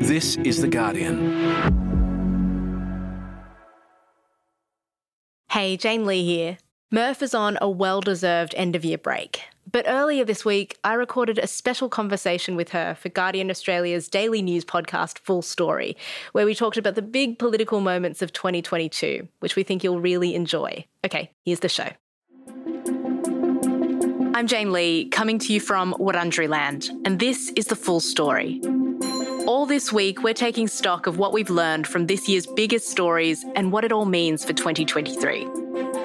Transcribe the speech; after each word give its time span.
This 0.00 0.36
is 0.38 0.60
The 0.60 0.68
Guardian. 0.68 1.72
Hey, 5.50 5.76
Jane 5.76 6.04
Lee 6.04 6.24
here. 6.24 6.58
Murph 6.90 7.22
is 7.22 7.32
on 7.32 7.58
a 7.60 7.70
well 7.70 8.00
deserved 8.00 8.54
end 8.56 8.74
of 8.74 8.84
year 8.84 8.98
break. 8.98 9.42
But 9.70 9.86
earlier 9.88 10.24
this 10.24 10.44
week, 10.44 10.78
I 10.84 10.94
recorded 10.94 11.38
a 11.38 11.46
special 11.46 11.88
conversation 11.88 12.56
with 12.56 12.70
her 12.70 12.94
for 12.96 13.08
Guardian 13.08 13.50
Australia's 13.50 14.08
daily 14.08 14.42
news 14.42 14.64
podcast, 14.64 15.18
Full 15.20 15.42
Story, 15.42 15.96
where 16.32 16.44
we 16.44 16.54
talked 16.54 16.76
about 16.76 16.96
the 16.96 17.02
big 17.02 17.38
political 17.38 17.80
moments 17.80 18.20
of 18.20 18.32
2022, 18.32 19.28
which 19.38 19.54
we 19.54 19.62
think 19.62 19.84
you'll 19.84 20.00
really 20.00 20.34
enjoy. 20.34 20.84
Okay, 21.04 21.30
here's 21.44 21.60
the 21.60 21.68
show. 21.68 21.88
I'm 24.34 24.48
Jane 24.48 24.72
Lee, 24.72 25.08
coming 25.08 25.38
to 25.38 25.52
you 25.52 25.60
from 25.60 25.94
Wurundjeri 25.94 26.48
Land, 26.48 26.90
and 27.04 27.20
this 27.20 27.50
is 27.56 27.66
the 27.66 27.76
full 27.76 28.00
story. 28.00 28.60
All 29.46 29.66
this 29.66 29.92
week, 29.92 30.22
we're 30.22 30.32
taking 30.32 30.68
stock 30.68 31.06
of 31.06 31.18
what 31.18 31.34
we've 31.34 31.50
learned 31.50 31.86
from 31.86 32.06
this 32.06 32.26
year's 32.26 32.46
biggest 32.46 32.88
stories 32.88 33.44
and 33.54 33.72
what 33.72 33.84
it 33.84 33.92
all 33.92 34.06
means 34.06 34.42
for 34.42 34.54
2023. 34.54 35.44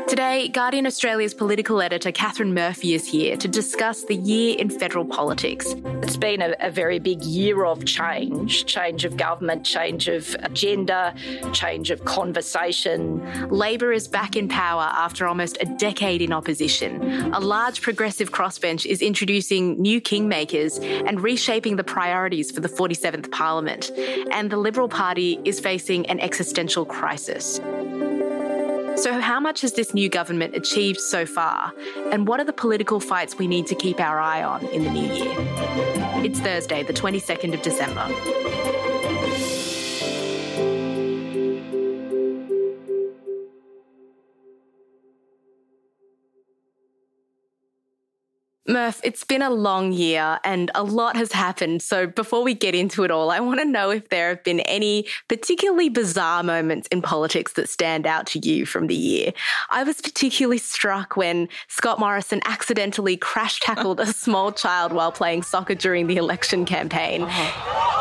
Today, 0.10 0.48
Guardian 0.48 0.88
Australia's 0.88 1.36
political 1.36 1.84
editor 1.84 2.12
Catherine 2.12 2.56
Murphy 2.56 2.96
is 2.96 3.06
here 3.06 3.38
to 3.38 3.48
discuss 3.48 4.06
the 4.06 4.16
year 4.16 4.58
in 4.58 4.68
federal 4.68 5.06
politics. 5.06 5.76
It's 6.02 6.18
been 6.18 6.42
a, 6.42 6.56
a, 6.60 6.72
very 6.72 6.98
big 6.98 7.24
year 7.24 7.64
of 7.64 7.86
change 7.86 8.66
change 8.66 9.06
of 9.06 9.18
government, 9.18 9.64
change 9.64 10.08
of 10.08 10.36
agenda, 10.40 11.14
change 11.54 11.92
of 11.92 12.06
conversation. 12.06 13.22
Labor 13.50 13.92
is 13.92 14.08
back 14.08 14.36
in 14.36 14.48
power 14.48 14.90
after 14.92 15.28
almost 15.28 15.60
a 15.62 15.66
decade 15.78 16.24
in 16.24 16.34
opposition. 16.34 17.32
A 17.32 17.40
large 17.40 17.80
progressive 17.84 18.32
crossbench 18.32 18.88
is 18.88 19.04
introducing 19.04 19.80
new 19.80 20.02
kingmakers 20.02 20.84
and 21.08 21.22
reshaping 21.22 21.76
the 21.76 21.84
priorities 21.84 22.50
for 22.50 22.62
the 22.62 22.70
47th 22.70 23.30
Parliament. 23.30 23.92
And 24.32 24.50
the 24.50 24.58
Liberal 24.58 24.90
Party 24.90 25.40
is 25.46 25.60
facing 25.60 26.08
an 26.08 26.20
existential 26.20 26.84
crisis. 26.84 27.62
So, 29.00 29.22
how 29.22 29.40
much 29.40 29.62
has 29.62 29.72
this 29.72 29.94
new 29.94 30.10
government 30.10 30.58
achieved 30.58 31.00
so 31.00 31.26
far? 31.26 31.72
And 32.12 32.28
what 32.28 32.42
are 32.42 32.44
the 32.44 32.52
political 32.52 33.00
fights 33.00 33.38
we 33.38 33.48
need 33.48 33.66
to 33.68 33.76
keep 33.76 33.98
our 33.98 34.20
eye 34.20 34.44
on 34.44 34.66
in 34.68 34.84
the 34.84 34.92
new 34.92 35.14
year? 35.14 35.36
It's 36.26 36.42
Thursday, 36.42 36.84
the 36.84 36.92
22nd 36.92 37.54
of 37.54 37.62
December. 37.62 38.06
Murph, 48.70 49.02
it's 49.04 49.24
been 49.24 49.42
a 49.42 49.50
long 49.50 49.92
year 49.92 50.40
and 50.44 50.70
a 50.76 50.84
lot 50.84 51.16
has 51.16 51.32
happened. 51.32 51.82
So 51.82 52.06
before 52.06 52.44
we 52.44 52.54
get 52.54 52.76
into 52.76 53.04
it 53.04 53.10
all, 53.10 53.32
I 53.32 53.40
want 53.40 53.60
to 53.60 53.66
know 53.66 53.90
if 53.90 54.10
there 54.10 54.30
have 54.30 54.44
been 54.44 54.60
any 54.60 55.08
particularly 55.28 55.90
bizarre 55.90 56.44
moments 56.44 56.88
in 56.92 57.02
politics 57.02 57.54
that 57.54 57.68
stand 57.68 58.06
out 58.06 58.28
to 58.28 58.40
you 58.40 58.68
from 58.68 58.86
the 58.86 58.94
year. 58.96 59.34
I 59.72 59.82
was 59.84 60.00
particularly 60.02 60.60
struck 60.60 61.18
when 61.18 61.50
Scott 61.68 62.00
Morrison 62.00 62.42
accidentally 62.46 63.18
crash 63.18 63.60
tackled 63.60 64.00
a 64.00 64.06
small 64.14 64.52
child 64.52 64.94
while 64.94 65.12
playing 65.12 65.42
soccer 65.42 65.74
during 65.74 66.06
the 66.06 66.18
election 66.18 66.64
campaign. 66.64 67.24
Uh-huh. 67.24 67.96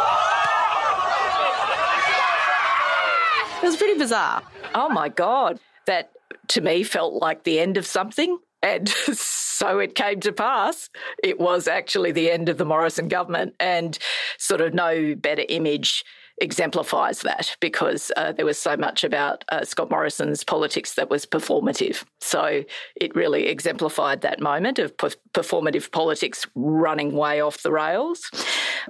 It 3.63 3.67
was 3.67 3.77
pretty 3.79 3.99
bizarre. 3.99 4.43
Oh 4.75 4.91
my 4.91 5.09
God. 5.09 5.59
That 5.87 6.11
to 6.49 6.61
me 6.61 6.83
felt 6.83 7.15
like 7.15 7.45
the 7.45 7.59
end 7.59 7.79
of 7.79 7.87
something. 7.87 8.39
And 8.63 8.89
so 9.13 9.79
it 9.79 9.95
came 9.95 10.21
to 10.21 10.33
pass. 10.33 10.91
It 11.23 11.39
was 11.39 11.69
actually 11.69 12.13
the 12.13 12.31
end 12.31 12.49
of 12.49 12.59
the 12.59 12.65
Morrison 12.65 13.09
government, 13.09 13.55
and 13.61 13.99
sort 14.39 14.61
of 14.61 14.75
no 14.75 15.15
better 15.15 15.45
image 15.49 16.05
exemplifies 16.41 17.23
that 17.23 17.57
because 17.61 18.13
uh, 18.17 18.33
there 18.33 18.47
was 18.47 18.59
so 18.59 18.77
much 18.77 19.05
about 19.05 19.45
uh, 19.49 19.65
Scott 19.65 19.91
Morrison's 19.91 20.45
politics 20.45 20.95
that 20.95 21.11
was 21.11 21.27
performative. 21.27 22.05
So 22.21 22.65
it 22.97 23.15
really 23.15 23.47
exemplified 23.47 24.21
that 24.23 24.41
moment 24.41 24.79
of 24.79 24.97
performative 24.97 25.91
politics 25.91 26.47
running 26.55 27.13
way 27.13 27.41
off 27.41 27.63
the 27.63 27.73
rails. 27.73 28.31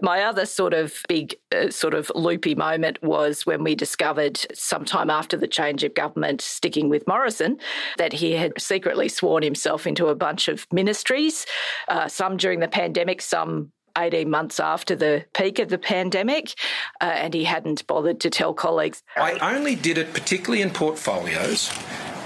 My 0.00 0.22
other 0.22 0.47
sort 0.47 0.75
of 0.75 0.94
big, 1.09 1.34
uh, 1.54 1.70
sort 1.70 1.94
of 1.94 2.10
loopy 2.14 2.54
moment 2.54 3.03
was 3.03 3.47
when 3.47 3.65
we 3.65 3.75
discovered 3.75 4.38
sometime 4.54 5.10
after 5.10 5.36
the 5.36 5.48
change 5.48 5.84
of 5.84 5.94
government, 5.94 6.41
sticking 6.41 6.88
with 6.88 7.06
Morrison, 7.06 7.59
that 7.97 8.12
he 8.12 8.32
had 8.32 8.53
secretly 8.59 9.09
sworn 9.09 9.42
himself 9.42 9.86
into 9.86 10.06
a 10.06 10.15
bunch 10.15 10.48
of 10.48 10.66
ministries, 10.72 11.47
uh, 11.88 12.09
some 12.09 12.36
during 12.36 12.60
the 12.60 12.69
pandemic, 12.69 13.22
some 13.22 13.72
18 13.97 14.28
months 14.28 14.60
after 14.60 14.94
the 14.94 15.25
peak 15.34 15.59
of 15.59 15.69
the 15.69 15.78
pandemic, 15.78 16.54
uh, 17.00 17.04
and 17.04 17.34
he 17.34 17.44
hadn't 17.44 17.87
bothered 17.87 18.21
to 18.21 18.31
tell 18.31 18.53
colleagues. 18.53 19.03
I 19.16 19.38
only 19.54 19.75
did 19.75 19.99
it 19.99 20.12
particularly 20.12 20.62
in 20.62 20.71
portfolios 20.71 21.71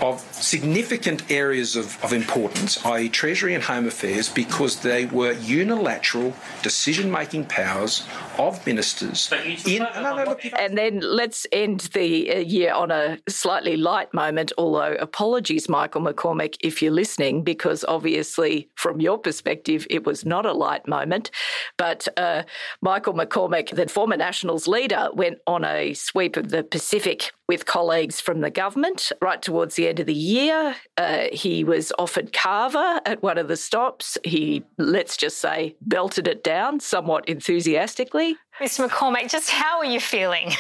of 0.02 0.20
significant 0.32 1.30
areas 1.30 1.76
of, 1.76 2.02
of 2.02 2.12
importance, 2.12 2.84
i.e., 2.86 3.08
Treasury 3.08 3.54
and 3.54 3.62
Home 3.62 3.86
Affairs, 3.86 4.28
because 4.28 4.80
they 4.80 5.06
were 5.06 5.32
unilateral 5.32 6.34
decision 6.62 7.10
making 7.10 7.44
powers 7.46 8.06
of 8.38 8.64
ministers. 8.66 9.32
In, 9.64 9.82
no, 9.82 10.16
no, 10.16 10.24
look, 10.24 10.44
and 10.58 10.76
then 10.76 11.00
let's 11.00 11.46
end 11.52 11.80
the 11.94 12.34
uh, 12.34 12.38
year 12.38 12.72
on 12.72 12.90
a 12.90 13.18
slightly 13.28 13.76
light 13.76 14.12
moment, 14.12 14.52
although 14.58 14.94
apologies, 14.94 15.68
Michael 15.68 16.00
McCormack, 16.00 16.56
if 16.60 16.82
you're 16.82 16.92
listening, 16.92 17.44
because 17.44 17.84
obviously 17.86 18.68
from 18.74 19.00
your 19.00 19.18
perspective, 19.18 19.86
it 19.88 20.04
was 20.04 20.24
not 20.24 20.46
a 20.46 20.52
light 20.52 20.88
moment. 20.88 21.30
But 21.78 22.08
uh, 22.16 22.42
Michael 22.80 23.14
McCormack, 23.14 23.74
the 23.74 23.88
former 23.88 24.16
Nationals 24.16 24.66
leader, 24.66 25.10
went 25.14 25.38
on 25.46 25.64
a 25.64 25.94
sweep 25.94 26.36
of 26.36 26.48
the 26.48 26.64
Pacific 26.64 27.30
with 27.52 27.66
colleagues 27.66 28.18
from 28.18 28.40
the 28.40 28.48
government 28.48 29.12
right 29.20 29.42
towards 29.42 29.74
the 29.74 29.86
end 29.86 30.00
of 30.00 30.06
the 30.06 30.14
year. 30.14 30.74
Uh, 30.96 31.24
he 31.34 31.64
was 31.64 31.92
offered 31.98 32.32
kava 32.32 33.02
at 33.04 33.22
one 33.22 33.36
of 33.36 33.46
the 33.46 33.58
stops. 33.58 34.16
He, 34.24 34.64
let's 34.78 35.18
just 35.18 35.36
say, 35.36 35.76
belted 35.82 36.26
it 36.26 36.42
down 36.42 36.80
somewhat 36.80 37.28
enthusiastically. 37.28 38.38
Mr. 38.58 38.88
McCormack, 38.88 39.30
just 39.30 39.50
how 39.50 39.76
are 39.76 39.84
you 39.84 40.00
feeling? 40.00 40.50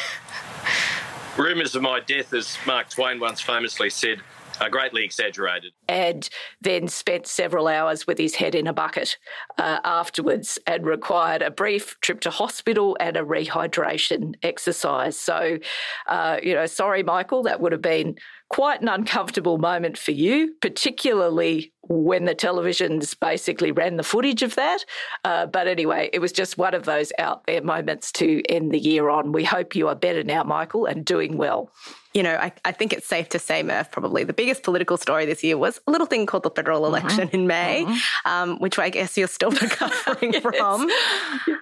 Rumours 1.38 1.74
of 1.74 1.80
my 1.80 2.00
death, 2.00 2.34
as 2.34 2.58
Mark 2.66 2.90
Twain 2.90 3.18
once 3.18 3.40
famously 3.40 3.88
said, 3.88 4.18
are 4.60 4.68
greatly 4.68 5.02
exaggerated. 5.02 5.72
And 5.92 6.26
then 6.58 6.88
spent 6.88 7.26
several 7.26 7.68
hours 7.68 8.06
with 8.06 8.16
his 8.16 8.36
head 8.36 8.54
in 8.54 8.66
a 8.66 8.72
bucket 8.72 9.18
uh, 9.58 9.80
afterwards 9.84 10.58
and 10.66 10.86
required 10.86 11.42
a 11.42 11.50
brief 11.50 12.00
trip 12.00 12.20
to 12.20 12.30
hospital 12.30 12.96
and 12.98 13.14
a 13.14 13.22
rehydration 13.22 14.34
exercise. 14.42 15.18
So, 15.18 15.58
uh, 16.06 16.38
you 16.42 16.54
know, 16.54 16.64
sorry, 16.64 17.02
Michael, 17.02 17.42
that 17.42 17.60
would 17.60 17.72
have 17.72 17.82
been 17.82 18.16
quite 18.48 18.80
an 18.80 18.88
uncomfortable 18.88 19.58
moment 19.58 19.98
for 19.98 20.12
you, 20.12 20.54
particularly 20.60 21.72
when 21.88 22.26
the 22.26 22.34
televisions 22.34 23.18
basically 23.18 23.72
ran 23.72 23.96
the 23.96 24.02
footage 24.02 24.42
of 24.42 24.54
that. 24.54 24.84
Uh, 25.24 25.46
but 25.46 25.66
anyway, 25.66 26.08
it 26.12 26.20
was 26.20 26.32
just 26.32 26.58
one 26.58 26.74
of 26.74 26.84
those 26.84 27.12
out 27.18 27.46
there 27.46 27.62
moments 27.62 28.12
to 28.12 28.42
end 28.48 28.70
the 28.70 28.78
year 28.78 29.08
on. 29.08 29.32
We 29.32 29.44
hope 29.44 29.74
you 29.74 29.88
are 29.88 29.94
better 29.94 30.22
now, 30.22 30.44
Michael, 30.44 30.86
and 30.86 31.04
doing 31.04 31.36
well. 31.36 31.70
You 32.12 32.22
know, 32.22 32.36
I, 32.36 32.52
I 32.66 32.72
think 32.72 32.92
it's 32.92 33.06
safe 33.06 33.30
to 33.30 33.38
say, 33.38 33.62
Murph, 33.62 33.90
probably 33.90 34.22
the 34.22 34.34
biggest 34.34 34.62
political 34.62 34.98
story 34.98 35.24
this 35.24 35.42
year 35.42 35.56
was 35.56 35.80
a 35.86 35.90
little 35.90 36.06
thing 36.06 36.26
called 36.26 36.42
the 36.42 36.50
federal 36.50 36.82
mm-hmm. 36.82 36.94
election 36.94 37.26
mm-hmm. 37.26 37.36
in 37.36 37.46
May, 37.46 37.84
mm-hmm. 37.84 38.30
um, 38.30 38.58
which 38.58 38.78
I 38.78 38.90
guess 38.90 39.16
you're 39.16 39.28
still 39.28 39.50
recovering 39.62 40.32
yes. 40.32 40.42
from. 40.42 40.90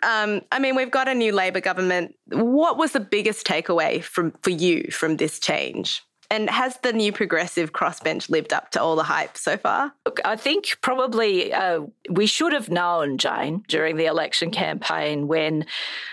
Um, 0.02 0.42
I 0.52 0.58
mean, 0.58 0.76
we've 0.76 0.90
got 0.90 1.08
a 1.08 1.14
new 1.14 1.32
Labor 1.32 1.60
government. 1.60 2.14
What 2.26 2.76
was 2.76 2.92
the 2.92 3.00
biggest 3.00 3.46
takeaway 3.46 4.02
from 4.02 4.32
for 4.42 4.50
you 4.50 4.88
from 4.90 5.16
this 5.16 5.38
change? 5.38 6.02
And 6.30 6.48
has 6.48 6.76
the 6.82 6.92
new 6.92 7.12
progressive 7.12 7.72
crossbench 7.72 8.30
lived 8.30 8.52
up 8.52 8.70
to 8.70 8.82
all 8.82 8.94
the 8.94 9.02
hype 9.02 9.36
so 9.36 9.56
far? 9.56 9.92
Look, 10.06 10.20
I 10.24 10.36
think 10.36 10.78
probably 10.80 11.52
uh, 11.52 11.80
we 12.08 12.26
should 12.26 12.52
have 12.52 12.68
known, 12.68 13.18
Jane, 13.18 13.64
during 13.66 13.96
the 13.96 14.06
election 14.06 14.52
campaign 14.52 15.26
when 15.26 15.66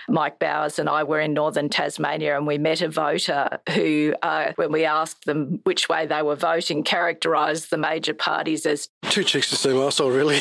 Mike 0.08 0.40
Bowers 0.40 0.80
and 0.80 0.88
I 0.88 1.04
were 1.04 1.20
in 1.20 1.34
northern 1.34 1.68
Tasmania 1.68 2.36
and 2.36 2.46
we 2.48 2.58
met 2.58 2.82
a 2.82 2.88
voter 2.88 3.60
who, 3.74 4.12
uh, 4.22 4.52
when 4.56 4.72
we 4.72 4.84
asked 4.84 5.24
them 5.24 5.60
which 5.62 5.88
way 5.88 6.06
they 6.06 6.22
were 6.22 6.36
voting, 6.36 6.82
characterised 6.82 7.70
the 7.70 7.78
major 7.78 8.14
parties 8.14 8.66
as 8.66 8.88
two 9.10 9.22
chicks 9.22 9.50
the 9.50 9.56
same 9.56 9.76
arsehole, 9.76 10.14
really. 10.14 10.40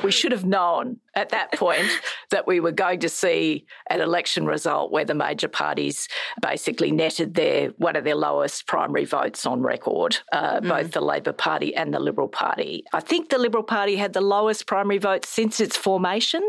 we 0.02 0.10
should 0.10 0.32
have 0.32 0.44
known 0.44 0.98
at 1.20 1.28
that 1.28 1.52
point 1.52 1.86
that 2.30 2.46
we 2.46 2.60
were 2.60 2.72
going 2.72 3.00
to 3.00 3.08
see 3.08 3.66
an 3.88 4.00
election 4.00 4.46
result 4.46 4.90
where 4.90 5.04
the 5.04 5.14
major 5.14 5.48
parties 5.48 6.08
basically 6.40 6.90
netted 6.90 7.34
their 7.34 7.68
one 7.76 7.94
of 7.94 8.04
their 8.04 8.14
lowest 8.14 8.66
primary 8.66 9.04
votes 9.04 9.44
on 9.46 9.62
record, 9.62 10.18
uh, 10.32 10.60
mm. 10.60 10.68
both 10.68 10.92
the 10.92 11.00
Labor 11.00 11.32
Party 11.32 11.74
and 11.74 11.92
the 11.92 12.00
Liberal 12.00 12.28
Party. 12.28 12.84
I 12.92 13.00
think 13.00 13.28
the 13.28 13.38
Liberal 13.38 13.62
Party 13.62 13.96
had 13.96 14.14
the 14.14 14.20
lowest 14.20 14.66
primary 14.66 14.98
votes 14.98 15.28
since 15.28 15.60
its 15.60 15.76
formation, 15.76 16.42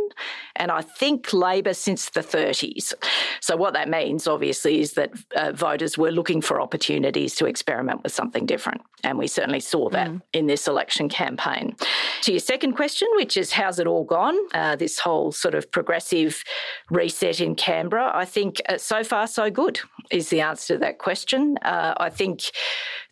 and 0.55 0.71
I 0.71 0.81
think 0.81 1.33
Labor 1.33 1.73
since 1.73 2.09
the 2.09 2.21
30s. 2.21 2.93
So, 3.41 3.57
what 3.57 3.73
that 3.73 3.89
means, 3.89 4.27
obviously, 4.27 4.79
is 4.79 4.93
that 4.93 5.11
uh, 5.35 5.51
voters 5.51 5.97
were 5.97 6.11
looking 6.11 6.41
for 6.41 6.61
opportunities 6.61 7.35
to 7.35 7.45
experiment 7.45 8.03
with 8.03 8.13
something 8.13 8.45
different. 8.45 8.81
And 9.03 9.17
we 9.17 9.27
certainly 9.27 9.59
saw 9.59 9.89
that 9.89 10.09
mm. 10.09 10.21
in 10.31 10.47
this 10.47 10.67
election 10.67 11.09
campaign. 11.09 11.75
To 12.21 12.31
your 12.31 12.39
second 12.39 12.73
question, 12.73 13.07
which 13.15 13.35
is 13.35 13.51
how's 13.51 13.79
it 13.79 13.87
all 13.87 14.03
gone? 14.03 14.37
Uh, 14.53 14.60
this 14.75 14.99
whole 14.99 15.31
sort 15.31 15.55
of 15.55 15.71
progressive 15.71 16.43
reset 16.89 17.39
in 17.39 17.55
Canberra, 17.55 18.11
I 18.13 18.25
think 18.25 18.61
uh, 18.67 18.77
so 18.77 19.03
far 19.03 19.27
so 19.27 19.49
good 19.49 19.79
is 20.09 20.29
the 20.29 20.41
answer 20.41 20.75
to 20.75 20.79
that 20.79 20.97
question. 20.99 21.57
Uh, 21.63 21.93
I 21.97 22.09
think 22.09 22.41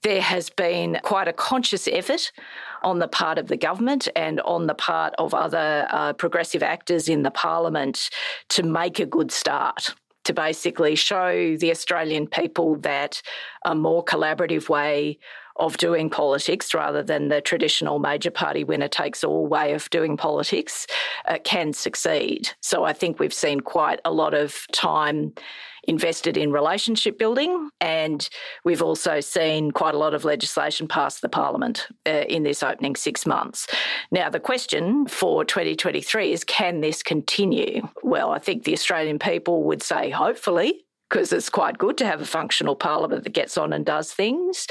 there 0.04 0.22
has 0.22 0.50
been 0.50 1.00
quite 1.04 1.28
a 1.28 1.34
conscious 1.34 1.88
effort 1.88 2.32
on 2.84 3.00
the 3.00 3.08
part 3.08 3.38
of 3.38 3.48
the 3.48 3.58
government 3.58 4.08
and 4.16 4.40
on 4.42 4.68
the 4.68 4.76
part 4.76 5.14
of 5.18 5.34
other 5.34 5.88
uh, 5.90 6.14
progressive 6.14 6.64
actors 6.64 7.10
in 7.10 7.24
the 7.24 7.32
parliament 7.32 8.10
to 8.50 8.64
make 8.64 9.00
a 9.00 9.06
good 9.06 9.32
start 9.32 9.94
to 10.26 10.34
basically 10.34 10.96
show 10.96 11.58
the 11.58 11.72
Australian 11.72 12.28
people 12.28 12.76
that 12.78 13.22
a 13.66 13.74
more 13.74 14.04
collaborative 14.04 14.70
way 14.70 15.18
of 15.60 15.78
doing 15.78 16.10
politics 16.10 16.74
rather 16.74 17.04
than 17.04 17.28
the 17.28 17.42
traditional 17.42 18.00
major 18.00 18.32
party 18.32 18.64
winner 18.64 18.88
takes 18.88 19.24
all 19.24 19.46
way 19.46 19.74
of 19.74 19.90
doing 19.90 20.18
politics 20.18 20.88
uh, 21.28 21.38
can 21.44 21.74
succeed. 21.74 22.50
So 22.62 22.84
I 22.84 22.94
think 22.94 23.20
we've 23.20 23.34
seen 23.34 23.60
quite 23.60 24.00
a 24.06 24.12
lot 24.12 24.34
of 24.34 24.66
time 24.72 25.34
invested 25.90 26.38
in 26.38 26.52
relationship 26.52 27.18
building. 27.18 27.70
And 27.82 28.30
we've 28.64 28.82
also 28.82 29.20
seen 29.20 29.72
quite 29.72 29.96
a 29.96 29.98
lot 29.98 30.14
of 30.14 30.24
legislation 30.24 30.88
pass 30.88 31.20
the 31.20 31.30
parliament 31.30 31.88
uh, 32.06 32.26
in 32.30 32.44
this 32.44 32.62
opening 32.64 32.96
six 32.96 33.26
months. 33.26 33.68
Now, 34.12 34.30
the 34.30 34.40
question 34.40 35.08
for 35.08 35.44
2023 35.44 36.32
is 36.32 36.44
can 36.44 36.82
this 36.82 37.02
continue? 37.02 37.88
Well, 38.04 38.32
I 38.32 38.40
think 38.40 38.64
the 38.64 38.74
Australian 38.74 39.20
people 39.20 39.64
would 39.64 39.82
say, 39.82 40.10
hopefully 40.10 40.86
because 41.10 41.34
it's 41.34 41.50
quite 41.50 41.78
good 41.78 41.98
to 41.98 42.06
have 42.06 42.22
a 42.22 42.26
functional 42.26 42.76
parliament 42.76 43.24
that 43.24 43.34
gets 43.34 43.58
on 43.58 43.74
and 43.74 43.86
does 43.86 44.14
things. 44.14 44.68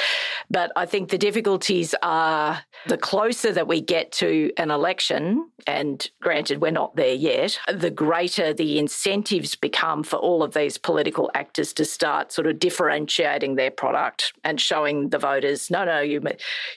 But 0.51 0.71
I 0.77 0.87
think 0.87 1.11
the 1.11 1.19
difficulties 1.19 1.95
are 2.03 2.61
the 2.87 2.97
closer 2.97 3.53
that 3.53 3.67
we 3.67 3.81
get 3.81 4.13
to 4.13 4.53
an 4.57 4.71
election, 4.71 5.51
and 5.67 6.09
granted, 6.23 6.61
we're 6.61 6.71
not 6.71 6.95
there 6.97 7.15
yet, 7.15 7.59
the 7.73 7.91
greater 7.91 8.55
the 8.55 8.79
incentives 8.79 9.57
become 9.57 10.03
for 10.03 10.17
all 10.17 10.43
of 10.43 10.55
these 10.55 10.79
political 10.79 11.31
actors 11.35 11.73
to 11.75 11.85
start 11.85 12.33
sort 12.33 12.47
of 12.47 12.59
differentiating 12.59 13.57
their 13.57 13.71
product 13.71 14.33
and 14.45 14.61
showing 14.61 15.11
the 15.11 15.19
voters, 15.19 15.71
no, 15.71 15.85
no, 15.85 16.01
you 16.01 16.23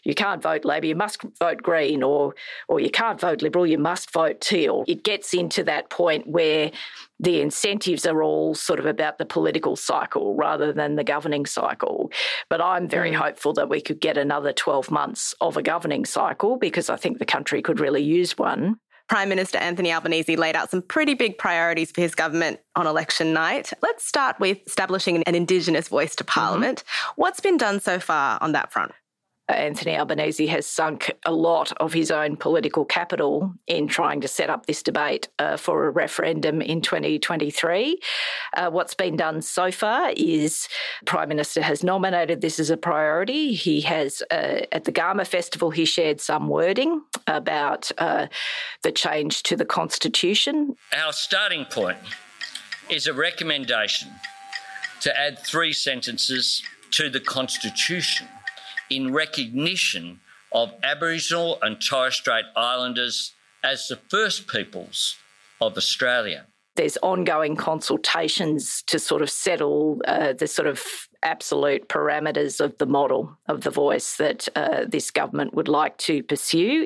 you 0.04 0.16
can't 0.16 0.42
vote 0.42 0.66
Labor, 0.66 0.88
you 0.88 0.96
must 0.96 1.22
vote 1.40 1.62
Green, 1.62 2.04
or 2.04 2.34
or 2.68 2.80
you 2.80 2.90
can't 2.90 3.20
vote 3.20 3.42
Liberal, 3.42 3.68
you 3.68 3.78
must 3.78 4.12
vote 4.12 4.42
Teal. 4.42 4.84
It 4.88 5.04
gets 5.04 5.34
into 5.34 5.64
that 5.66 5.90
point 5.90 6.28
where 6.28 6.72
the 7.22 7.40
incentives 7.40 8.06
are 8.06 8.24
all 8.24 8.56
sort 8.56 8.80
of 8.80 8.86
about 8.88 9.20
the 9.20 9.26
political 9.26 9.76
cycle 9.76 10.36
rather 10.36 10.74
than 10.74 10.96
the 10.96 11.04
governing 11.04 11.46
cycle. 11.46 12.12
But 12.50 12.62
I'm 12.62 12.90
very 12.90 13.12
mm. 13.12 13.16
hopeful 13.16 13.54
that 13.54 13.70
we 13.70 13.80
could 13.80 14.02
get 14.02 14.18
another 14.18 14.52
12 14.52 14.90
months 14.90 15.36
of 15.40 15.56
a 15.56 15.62
governing 15.62 16.04
cycle 16.06 16.58
because 16.58 16.90
I 16.90 16.96
think 16.96 17.20
the 17.20 17.26
country 17.26 17.62
could 17.62 17.80
really 17.80 18.02
use 18.02 18.38
one. 18.38 18.78
Prime 19.08 19.30
Minister 19.30 19.58
Anthony 19.58 19.92
Albanese 19.92 20.36
laid 20.36 20.56
out 20.56 20.72
some 20.72 20.82
pretty 20.82 21.14
big 21.14 21.38
priorities 21.38 21.92
for 21.92 22.02
his 22.02 22.16
government 22.16 22.60
on 22.76 22.88
election 22.88 23.34
night. 23.34 23.72
Let's 23.84 24.06
start 24.06 24.40
with 24.40 24.60
establishing 24.66 25.22
an 25.24 25.36
Indigenous 25.36 25.90
voice 25.90 26.16
to 26.16 26.24
mm-hmm. 26.24 26.40
Parliament. 26.40 26.80
Mm-hmm. 26.80 27.22
What's 27.22 27.42
been 27.42 27.58
done 27.58 27.82
so 27.82 28.00
far 28.00 28.40
on 28.42 28.54
that 28.54 28.72
front? 28.72 28.94
Anthony 29.54 29.98
Albanese 29.98 30.48
has 30.48 30.66
sunk 30.66 31.12
a 31.26 31.32
lot 31.32 31.72
of 31.74 31.94
his 31.94 32.12
own 32.12 32.36
political 32.36 32.86
capital 32.86 33.54
in 33.68 33.88
trying 33.88 34.22
to 34.22 34.28
set 34.28 34.50
up 34.50 34.66
this 34.66 34.84
debate 34.84 35.30
uh, 35.40 35.58
for 35.58 35.88
a 35.88 35.90
referendum 35.90 36.62
in 36.62 36.82
2023. 36.82 38.00
Uh, 38.56 38.70
what's 38.70 38.94
been 38.94 39.16
done 39.16 39.42
so 39.42 39.72
far 39.72 40.12
is 40.16 40.68
Prime 41.06 41.30
Minister 41.30 41.62
has 41.62 41.84
nominated 41.84 42.42
this 42.42 42.60
as 42.60 42.70
a 42.70 42.78
priority. 42.78 43.54
He 43.54 43.82
has, 43.82 44.22
uh, 44.32 44.62
at 44.72 44.86
the 44.86 44.92
Garma 44.92 45.26
Festival, 45.26 45.72
he 45.72 45.86
shared 45.86 46.20
some 46.20 46.48
wording 46.48 47.02
about 47.28 47.92
uh, 47.98 48.28
the 48.84 48.92
change 48.92 49.44
to 49.44 49.56
the 49.56 49.66
Constitution. 49.66 50.76
Our 50.96 51.14
starting 51.14 51.66
point 51.66 51.98
is 52.90 53.08
a 53.08 53.14
recommendation 53.14 54.10
to 55.02 55.20
add 55.20 55.40
three 55.40 55.74
sentences 55.74 56.62
to 56.92 57.10
the 57.10 57.20
Constitution 57.20 58.28
in 58.92 59.14
recognition 59.14 60.20
of 60.52 60.74
Aboriginal 60.84 61.58
and 61.62 61.82
Torres 61.82 62.16
Strait 62.16 62.46
Islanders 62.56 63.34
as 63.64 63.88
the 63.88 63.96
first 64.10 64.48
peoples 64.48 65.16
of 65.62 65.78
Australia. 65.78 66.46
There's 66.76 66.98
ongoing 66.98 67.56
consultations 67.56 68.84
to 68.88 69.00
sort 69.00 69.22
of 69.22 69.30
settle 69.30 70.02
uh, 70.08 70.34
the 70.34 70.48
sort 70.48 70.68
of 70.68 71.08
absolute 71.24 71.88
parameters 71.88 72.60
of 72.60 72.78
the 72.78 72.86
model 72.86 73.38
of 73.48 73.62
the 73.62 73.70
voice 73.70 74.18
that 74.18 74.48
uh, 74.56 74.86
this 74.88 75.12
government 75.12 75.54
would 75.54 75.68
like 75.68 75.98
to 75.98 76.24
pursue. 76.24 76.86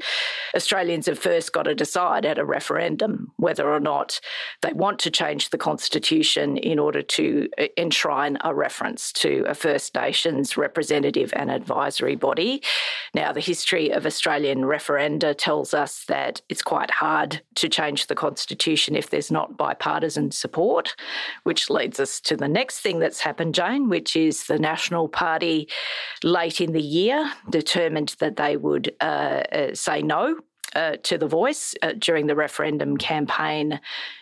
Australians 0.56 1.06
have 1.06 1.20
first 1.20 1.54
got 1.54 1.63
to 1.63 1.75
decide 1.75 2.25
at 2.25 2.38
a 2.38 2.46
referendum 2.46 3.32
whether 3.38 3.72
or 3.72 3.80
not 3.80 4.20
they 4.62 4.74
want 4.74 5.00
to 5.00 5.12
change 5.12 5.50
the 5.50 5.58
constitution 5.58 6.58
in 6.58 6.80
order 6.80 7.01
to 7.01 7.50
uh, 7.58 7.65
enshrine 7.77 8.38
a 8.44 8.54
reference 8.54 9.12
to 9.12 9.46
a 9.48 9.54
First 9.54 9.96
Nations 9.96 10.58
representative 10.58 11.34
and 11.36 11.50
advisory 11.50 12.15
body. 12.15 12.62
Now, 13.13 13.32
the 13.32 13.39
history 13.39 13.92
of 13.92 14.06
Australian 14.06 14.62
referenda 14.62 15.36
tells 15.38 15.74
us 15.74 16.04
that 16.08 16.42
it's 16.50 16.62
quite 16.62 16.92
hard 16.92 17.42
to 17.56 17.70
change 17.70 18.08
the 18.08 18.15
constitution 18.15 18.96
if 18.96 19.10
there's 19.10 19.32
not 19.32 19.58
bipartisan 19.58 20.32
support, 20.32 20.96
which 21.44 21.70
leads 21.70 22.00
us 22.00 22.20
to 22.22 22.36
the 22.36 22.48
next 22.48 22.80
thing 22.80 23.00
that's 23.00 23.22
happened, 23.22 23.56
Jane, 23.56 23.89
which 23.89 24.15
is 24.15 24.25
is 24.27 24.46
the 24.46 24.60
National 24.60 25.08
Party 25.08 25.70
late 26.24 26.62
in 26.62 26.72
the 26.72 26.82
year 26.82 27.32
determined 27.50 28.15
that 28.20 28.36
they 28.36 28.58
would 28.58 28.94
uh, 29.01 29.44
uh, 29.51 29.75
say 29.75 30.01
no 30.01 30.38
uh, 30.75 30.98
to 31.03 31.17
the 31.17 31.27
voice 31.27 31.74
uh, 31.82 31.94
during 31.98 32.27
the 32.27 32.36
referendum 32.36 32.98
campaign 32.98 33.79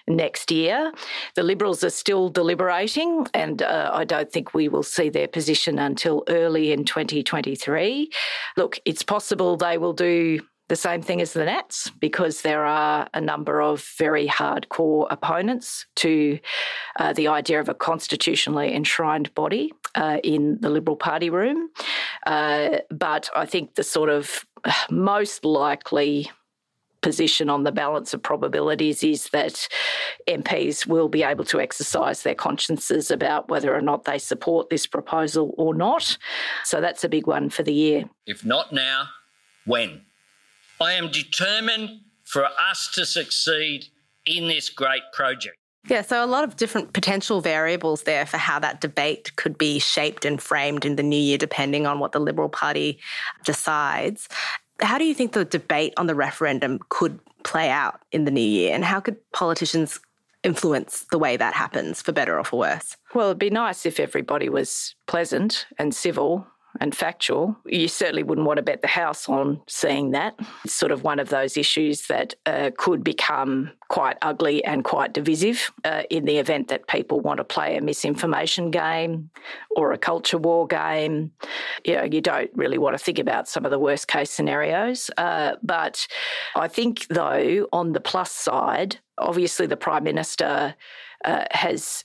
next 0.08 0.52
year. 0.52 0.92
The 1.36 1.44
Liberals 1.44 1.84
are 1.84 1.90
still 1.90 2.30
deliberating, 2.30 3.26
and 3.34 3.62
uh, 3.62 3.90
I 3.92 4.06
don't 4.06 4.32
think 4.32 4.54
we 4.54 4.68
will 4.68 4.84
see 4.84 5.10
their 5.10 5.28
position 5.28 5.80
until 5.80 6.24
early 6.28 6.72
in 6.72 6.86
2023. 6.86 8.12
Look, 8.56 8.80
it's 8.86 9.04
possible 9.04 9.58
they 9.58 9.78
will 9.78 9.94
do 9.94 10.42
the 10.70 10.76
same 10.76 11.02
thing 11.02 11.22
as 11.22 11.34
the 11.34 11.46
Nats 11.46 11.92
because 12.00 12.42
there 12.42 12.66
are 12.66 13.08
a 13.14 13.22
number 13.22 13.62
of 13.62 13.84
very 13.98 14.28
hardcore 14.28 15.08
opponents 15.10 15.86
to 15.96 16.40
uh, 17.00 17.14
the 17.14 17.28
idea 17.28 17.60
of 17.60 17.70
a 17.70 17.74
constitutionally 17.74 18.74
enshrined 18.74 19.34
body 19.36 19.74
uh, 19.96 20.18
in 20.24 20.60
the 20.62 20.70
Liberal 20.70 20.96
Party 20.96 21.30
room. 21.30 21.70
Uh, 22.26 22.78
but 22.90 23.30
I 23.36 23.46
think 23.46 23.76
the 23.76 23.84
sort 23.84 24.10
of 24.10 24.46
most 24.90 25.44
likely 25.44 26.32
position 27.02 27.50
on 27.50 27.64
the 27.64 27.72
balance 27.72 28.14
of 28.14 28.24
probabilities 28.24 29.04
is 29.04 29.30
that 29.30 29.68
MPs 30.28 30.88
will 30.88 31.10
be 31.10 31.22
able 31.22 31.44
to 31.46 31.60
exercise 31.60 32.24
their 32.24 32.34
consciences 32.34 33.12
about 33.12 33.50
whether 33.50 33.76
or 33.76 33.82
not 33.82 34.06
they 34.06 34.18
support 34.18 34.70
this 34.70 34.88
proposal 34.88 35.54
or 35.58 35.76
not. 35.76 36.18
So 36.64 36.80
that's 36.80 37.04
a 37.04 37.10
big 37.10 37.28
one 37.28 37.50
for 37.50 37.62
the 37.62 37.74
year. 37.74 38.06
If 38.26 38.46
not 38.46 38.72
now, 38.72 39.10
when? 39.66 40.04
I 40.84 40.94
am 40.94 41.10
determined 41.10 42.02
for 42.26 42.46
us 42.46 42.90
to 42.96 43.06
succeed 43.06 43.86
in 44.26 44.48
this 44.48 44.70
great 44.70 45.04
project. 45.14 45.58
Yeah, 45.88 46.02
so 46.02 46.24
a 46.24 46.28
lot 46.28 46.44
of 46.44 46.56
different 46.56 46.94
potential 46.94 47.42
variables 47.42 48.04
there 48.04 48.26
for 48.26 48.38
how 48.38 48.60
that 48.60 48.82
debate 48.82 49.36
could 49.36 49.58
be 49.58 49.80
shaped 49.80 50.24
and 50.26 50.42
framed 50.42 50.86
in 50.86 50.96
the 50.96 51.04
new 51.04 51.20
year, 51.20 51.38
depending 51.38 51.86
on 51.86 52.00
what 52.00 52.12
the 52.12 52.20
Liberal 52.20 52.50
Party 52.50 53.00
decides. 53.44 54.30
How 54.82 54.98
do 54.98 55.06
you 55.06 55.14
think 55.14 55.34
the 55.34 55.46
debate 55.46 55.94
on 55.98 56.08
the 56.08 56.16
referendum 56.16 56.80
could 56.90 57.20
play 57.44 57.70
out 57.70 58.00
in 58.12 58.26
the 58.26 58.32
new 58.32 58.42
year? 58.42 58.74
And 58.74 58.84
how 58.84 59.00
could 59.00 59.18
politicians 59.32 60.00
influence 60.44 61.06
the 61.12 61.18
way 61.18 61.38
that 61.38 61.54
happens, 61.54 62.02
for 62.02 62.12
better 62.12 62.38
or 62.38 62.44
for 62.44 62.60
worse? 62.60 62.98
Well, 63.14 63.28
it'd 63.28 63.40
be 63.40 63.50
nice 63.50 63.86
if 63.86 64.00
everybody 64.00 64.50
was 64.50 64.96
pleasant 65.08 65.66
and 65.78 65.96
civil 65.96 66.48
and 66.80 66.96
factual. 66.96 67.56
You 67.66 67.88
certainly 67.88 68.24
wouldn't 68.24 68.48
want 68.48 68.58
to 68.58 68.64
bet 68.64 68.82
the 68.82 68.88
house 68.88 69.30
on 69.30 69.62
seeing 69.68 70.12
that. 70.12 70.36
It's 70.66 70.74
sort 70.74 70.92
of 70.92 71.04
one 71.04 71.20
of 71.20 71.30
those 71.30 71.58
issues 71.58 72.08
that 72.08 72.36
uh, 72.46 72.72
could 72.78 73.04
become 73.04 73.72
quite 73.90 74.18
ugly 74.22 74.64
and 74.66 74.84
quite 74.84 75.14
divisive 75.14 75.72
uh, 75.84 76.04
in 76.10 76.26
the 76.26 76.38
event 76.38 76.68
that 76.70 76.88
people 76.88 77.20
want 77.20 77.38
to 77.38 77.44
play 77.44 77.78
a 77.78 77.82
misinformation 77.82 78.72
game 78.72 79.30
or 79.76 79.92
a 79.92 79.98
culture 79.98 80.38
war 80.38 80.66
game. 80.66 81.32
You 81.86 81.96
know, 81.96 82.04
you 82.04 82.22
don't 82.22 82.50
really 82.56 82.78
want 82.78 82.98
to 82.98 83.04
think 83.04 83.20
about 83.20 83.48
some 83.48 83.66
of 83.66 83.72
the 83.72 83.80
worst 83.80 84.08
case 84.08 84.32
scenarios. 84.32 85.12
Uh, 85.18 85.56
but 85.62 86.08
I 86.56 86.68
think, 86.68 87.08
though, 87.08 87.68
on 87.72 87.94
the 87.94 88.02
plus 88.02 88.32
side, 88.32 88.98
obviously 89.18 89.68
the 89.68 89.78
Prime 89.78 90.04
Minister 90.04 90.76
uh, 91.24 91.46
has 91.52 92.04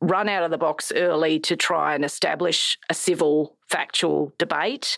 run 0.00 0.28
out 0.28 0.44
of 0.44 0.50
the 0.50 0.58
box 0.58 0.92
early 0.94 1.38
to 1.40 1.56
try 1.56 1.94
and 1.94 2.04
establish 2.04 2.78
a 2.88 2.94
civil 2.94 3.56
factual 3.68 4.32
debate. 4.38 4.96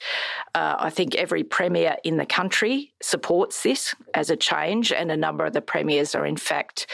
Uh, 0.55 0.77
I 0.79 0.91
think 0.91 1.15
every 1.17 1.43
premier 1.43 1.97
in 2.05 2.19
the 2.19 2.27
country 2.27 2.93
supports 3.03 3.63
this 3.63 3.95
as 4.15 4.31
a 4.31 4.37
change, 4.37 4.93
and 4.93 5.11
a 5.11 5.17
number 5.17 5.45
of 5.45 5.53
the 5.53 5.61
premiers 5.61 6.15
are, 6.15 6.25
in 6.25 6.37
fact, 6.37 6.87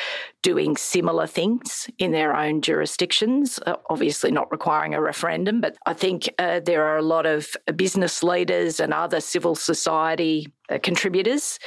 doing 0.42 0.76
similar 0.76 1.26
things 1.26 1.90
in 1.98 2.12
their 2.12 2.34
own 2.34 2.62
jurisdictions, 2.62 3.58
uh, 3.66 3.76
obviously 3.90 4.30
not 4.30 4.50
requiring 4.50 4.94
a 4.94 5.00
referendum. 5.00 5.60
But 5.60 5.76
I 5.84 5.92
think 5.92 6.32
uh, 6.38 6.60
there 6.60 6.84
are 6.84 6.96
a 6.96 7.02
lot 7.02 7.26
of 7.26 7.54
business 7.74 8.22
leaders 8.22 8.80
and 8.80 8.94
other 8.94 9.20
civil 9.20 9.54
society 9.54 10.46
contributors 10.82 11.58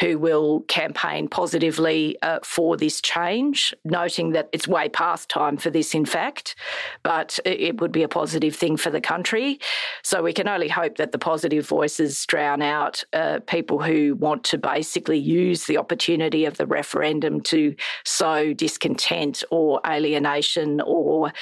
who 0.00 0.18
will 0.18 0.60
campaign 0.68 1.28
positively 1.28 2.16
uh, 2.22 2.38
for 2.42 2.76
this 2.76 3.00
change, 3.00 3.74
noting 3.84 4.32
that 4.32 4.48
it's 4.52 4.68
way 4.68 4.88
past 4.88 5.28
time 5.28 5.56
for 5.56 5.70
this, 5.70 5.94
in 5.94 6.04
fact, 6.04 6.54
but 7.02 7.38
it 7.44 7.80
would 7.80 7.92
be 7.92 8.02
a 8.02 8.08
positive 8.08 8.54
thing 8.54 8.76
for 8.76 8.90
the 8.90 9.00
country. 9.00 9.58
So 10.02 10.22
we 10.22 10.32
can 10.32 10.48
only 10.48 10.68
hope 10.68 10.96
that 10.96 11.12
the 11.12 11.18
positive 11.18 11.66
voices 11.66 12.24
drown 12.26 12.62
out 12.62 13.04
uh, 13.12 13.40
people 13.46 13.80
who 13.80 14.14
want 14.16 14.44
to 14.44 14.58
basically 14.58 15.18
use 15.18 15.64
the 15.66 15.78
opportunity 15.78 16.44
of 16.44 16.56
the 16.56 16.66
referendum 16.66 17.40
to 17.42 17.74
sow 18.04 18.52
discontent 18.52 19.44
or 19.50 19.80
alienation 19.86 20.80
or 20.80 21.32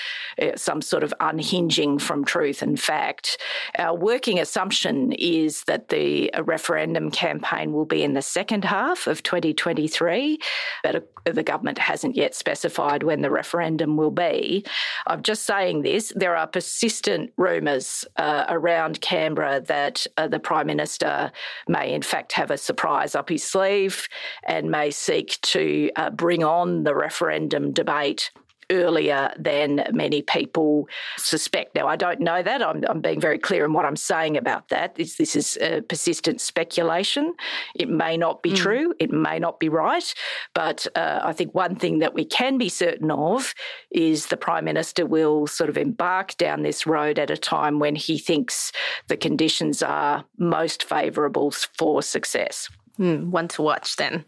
uh, 0.41 0.57
some 0.57 0.83
sort 0.83 1.03
of 1.03 1.15
unhinging 1.21 1.99
from 1.99 2.25
truth 2.25 2.63
and 2.63 2.81
fact. 2.81 3.39
Our 3.79 3.97
working 3.97 4.39
assumption 4.39 5.13
is 5.13 5.65
that 5.65 5.89
the 5.89 6.31
referendum 6.45 7.06
campaign 7.11 7.73
will 7.73 7.85
be 7.85 8.03
in 8.03 8.15
the 8.15 8.23
second 8.23 8.65
half 8.65 9.07
of 9.07 9.23
2023, 9.23 10.39
but 10.83 11.09
the 11.25 11.43
government 11.43 11.79
hasn't 11.79 12.17
yet 12.17 12.35
specified 12.35 13.03
when 13.03 13.23
the 13.23 13.31
referendum 13.31 13.97
will 13.97 14.11
be. 14.11 14.65
I'm 15.07 15.23
just 15.23 15.45
saying 15.45 15.83
this 15.83 16.13
there 16.15 16.37
are 16.37 16.47
persistent 16.47 17.33
rumours 17.37 18.05
uh, 18.17 18.45
around 18.49 19.01
Canberra 19.01 19.61
that 19.63 20.07
uh, 20.17 20.29
the 20.29 20.39
Prime 20.39 20.67
Minister 20.67 21.33
may, 21.69 21.93
in 21.93 22.03
fact, 22.03 22.33
have 22.33 22.51
a 22.51 22.59
surprise 22.59 23.15
up 23.15 23.29
his 23.29 23.45
sleeve 23.45 24.09
and 24.45 24.71
may 24.71 24.91
seek 24.91 25.41
to 25.43 25.91
uh, 25.97 26.11
bring 26.11 26.45
on 26.45 26.85
the 26.85 26.95
referendum 26.95 27.73
debate 27.73 28.31
earlier 28.71 29.33
than 29.39 29.85
many 29.93 30.23
people 30.23 30.89
suspect. 31.17 31.75
Now, 31.75 31.87
I 31.87 31.97
don't 31.97 32.21
know 32.21 32.43
that. 32.43 32.63
I'm, 32.63 32.85
I'm 32.89 33.01
being 33.01 33.21
very 33.21 33.39
clear 33.39 33.65
in 33.65 33.73
what 33.73 33.85
I'm 33.85 33.97
saying 33.97 34.37
about 34.37 34.69
that. 34.69 34.95
This, 34.95 35.17
this 35.17 35.37
is 35.37 35.59
persistent 35.89 36.41
speculation. 36.41 37.35
It 37.75 37.89
may 37.89 38.17
not 38.17 38.43
be 38.43 38.51
mm. 38.51 38.57
true. 38.57 38.95
It 38.99 39.11
may 39.11 39.39
not 39.39 39.61
be 39.61 39.69
right. 39.69 40.15
But 40.55 40.87
uh, 40.95 41.21
I 41.23 41.33
think 41.33 41.55
one 41.55 41.77
thing 41.77 42.01
that 42.01 42.15
we 42.15 42.25
can 42.25 42.59
be 42.59 42.69
certain 42.69 43.11
of 43.11 43.55
is 43.91 44.27
the 44.27 44.37
Prime 44.37 44.65
Minister 44.65 45.07
will 45.07 45.47
sort 45.47 45.71
of 45.71 45.79
embark 45.79 46.37
down 46.37 46.63
this 46.63 46.87
road 46.87 47.19
at 47.19 47.31
a 47.31 47.37
time 47.37 47.79
when 47.79 47.95
he 47.95 48.19
thinks 48.19 48.73
the 49.09 49.17
conditions 49.17 49.83
are 49.83 50.25
most 50.39 50.85
favourable 50.85 51.51
for 51.51 52.03
success. 52.03 52.69
Mm, 52.99 53.31
one 53.31 53.49
to 53.49 53.63
watch 53.63 53.97
then. 53.97 54.25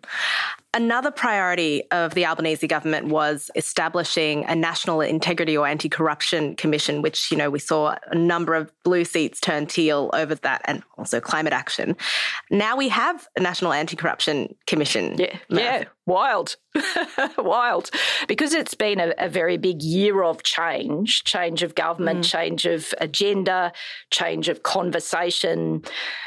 Another 0.75 1.11
priority 1.11 1.83
of 1.91 2.13
the 2.15 2.27
Albanese 2.27 2.67
government 2.67 3.09
was 3.09 3.51
establishing 3.57 4.45
a 4.45 4.55
national 4.55 5.01
integrity 5.01 5.57
or 5.57 5.67
anti-corruption 5.67 6.57
commission, 6.57 7.01
which, 7.01 7.31
you 7.31 7.39
know, 7.39 7.49
we 7.49 7.59
saw 7.59 7.97
a 8.11 8.15
number 8.15 8.55
of 8.55 8.71
blue 8.85 9.05
seats 9.05 9.41
turn 9.41 9.67
teal 9.67 10.11
over 10.13 10.35
that 10.35 10.61
and 10.67 10.83
also 10.99 11.21
climate 11.21 11.55
action. 11.55 11.97
Now 12.51 12.77
we 12.77 12.89
have 12.91 13.27
a 13.37 13.41
national 13.41 13.73
anti-corruption 13.73 14.55
commission. 14.67 15.17
Yeah. 15.19 15.39
Yeah. 15.49 15.85
Wild. 16.09 16.57
Wild. 17.39 17.91
Because 18.29 18.55
it's 18.55 18.75
been 18.75 18.99
a, 18.99 19.13
a, 19.19 19.29
very 19.29 19.59
big 19.59 19.83
year 19.83 20.23
of 20.23 20.43
change, 20.43 21.25
change 21.25 21.63
of 21.63 21.75
government, 21.75 22.21
mm. 22.21 22.31
change 22.31 22.65
of 22.65 22.95
agenda, 22.99 23.73
change 24.11 24.49
of 24.49 24.63
conversation. 24.63 25.83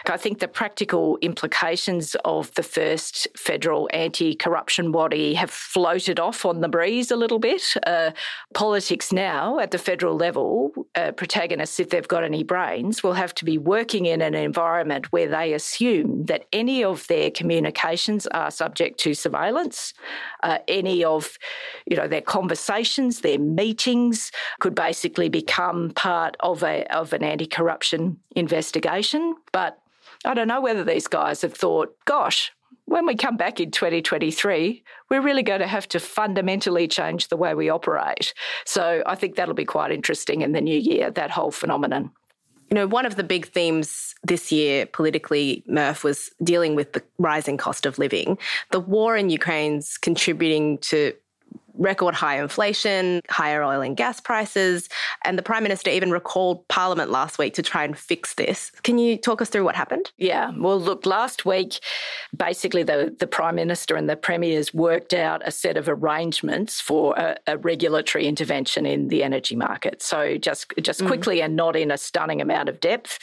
I 0.07 0.17
think 0.17 0.39
the 0.39 0.47
practical 0.47 1.17
implications 1.21 2.15
of 2.25 2.53
the 2.53 2.63
first 2.63 3.27
federal 3.35 3.89
anti 3.91 4.35
corruption 4.35 4.91
body 4.91 5.33
have 5.33 5.49
floated 5.49 6.19
off 6.19 6.45
on 6.45 6.61
the 6.61 6.69
breeze 6.69 7.09
a 7.09 7.15
little 7.15 7.39
bit. 7.39 7.63
Uh, 7.85 8.11
politics 8.53 9.11
now 9.11 9.57
at 9.57 9.71
the 9.71 9.77
federal 9.77 10.15
level, 10.15 10.71
uh, 10.95 11.11
protagonists, 11.13 11.79
if 11.79 11.89
they've 11.89 12.07
got 12.07 12.23
any 12.23 12.43
brains, 12.43 13.01
will 13.01 13.13
have 13.13 13.33
to 13.35 13.45
be 13.45 13.57
working 13.57 14.05
in 14.05 14.21
an 14.21 14.35
environment 14.35 15.11
where 15.11 15.27
they 15.27 15.53
assume 15.53 16.25
that 16.25 16.45
any 16.53 16.83
of 16.83 17.07
their 17.07 17.31
communications 17.31 18.27
are 18.27 18.51
subject 18.51 18.99
to 18.99 19.13
surveillance. 19.13 19.70
Uh, 20.43 20.59
any 20.67 21.03
of, 21.03 21.37
you 21.85 21.97
know, 21.97 22.07
their 22.07 22.21
conversations, 22.21 23.21
their 23.21 23.39
meetings 23.39 24.31
could 24.59 24.75
basically 24.75 25.29
become 25.29 25.91
part 25.91 26.35
of 26.39 26.63
a 26.63 26.85
of 26.95 27.13
an 27.13 27.23
anti-corruption 27.23 28.19
investigation. 28.35 29.35
But 29.51 29.79
I 30.25 30.33
don't 30.33 30.47
know 30.47 30.61
whether 30.61 30.83
these 30.83 31.07
guys 31.07 31.41
have 31.41 31.53
thought, 31.53 31.95
gosh, 32.05 32.51
when 32.85 33.05
we 33.05 33.15
come 33.15 33.37
back 33.37 33.59
in 33.59 33.71
2023, 33.71 34.83
we're 35.09 35.21
really 35.21 35.43
going 35.43 35.61
to 35.61 35.67
have 35.67 35.87
to 35.89 35.99
fundamentally 35.99 36.87
change 36.87 37.29
the 37.29 37.37
way 37.37 37.53
we 37.53 37.69
operate. 37.69 38.33
So 38.65 39.01
I 39.05 39.15
think 39.15 39.35
that'll 39.35 39.53
be 39.53 39.65
quite 39.65 39.91
interesting 39.91 40.41
in 40.41 40.51
the 40.51 40.61
new 40.61 40.77
year, 40.77 41.09
that 41.11 41.31
whole 41.31 41.51
phenomenon. 41.51 42.11
You 42.71 42.75
know, 42.75 42.87
one 42.87 43.05
of 43.05 43.17
the 43.17 43.23
big 43.23 43.47
themes 43.47 44.15
this 44.23 44.49
year 44.49 44.85
politically, 44.85 45.61
Murph, 45.67 46.05
was 46.05 46.31
dealing 46.41 46.73
with 46.73 46.93
the 46.93 47.03
rising 47.17 47.57
cost 47.57 47.85
of 47.85 47.99
living. 47.99 48.37
The 48.71 48.79
war 48.79 49.17
in 49.17 49.29
Ukraine's 49.29 49.97
contributing 49.97 50.77
to 50.77 51.13
record 51.81 52.13
high 52.13 52.39
inflation, 52.39 53.21
higher 53.29 53.63
oil 53.63 53.81
and 53.81 53.97
gas 53.97 54.19
prices, 54.19 54.87
and 55.25 55.37
the 55.37 55.43
Prime 55.43 55.63
Minister 55.63 55.89
even 55.89 56.11
recalled 56.11 56.67
Parliament 56.67 57.09
last 57.09 57.39
week 57.39 57.53
to 57.55 57.63
try 57.63 57.83
and 57.83 57.97
fix 57.97 58.35
this. 58.35 58.71
Can 58.83 58.97
you 58.97 59.17
talk 59.17 59.41
us 59.41 59.49
through 59.49 59.63
what 59.63 59.75
happened? 59.75 60.11
Yeah, 60.17 60.51
well, 60.57 60.79
look, 60.79 61.05
last 61.05 61.45
week, 61.45 61.79
basically 62.35 62.83
the, 62.83 63.15
the 63.17 63.27
Prime 63.27 63.55
Minister 63.55 63.95
and 63.95 64.07
the 64.07 64.15
Premiers 64.15 64.73
worked 64.73 65.13
out 65.13 65.41
a 65.45 65.51
set 65.51 65.75
of 65.75 65.89
arrangements 65.89 66.79
for 66.79 67.15
a, 67.17 67.37
a 67.47 67.57
regulatory 67.57 68.27
intervention 68.27 68.85
in 68.85 69.07
the 69.07 69.23
energy 69.23 69.55
market. 69.55 70.01
So 70.01 70.37
just 70.37 70.71
just 70.81 70.99
mm-hmm. 70.99 71.07
quickly 71.07 71.41
and 71.41 71.55
not 71.55 71.75
in 71.75 71.89
a 71.89 71.97
stunning 71.97 72.41
amount 72.41 72.69
of 72.69 72.79
depth, 72.79 73.17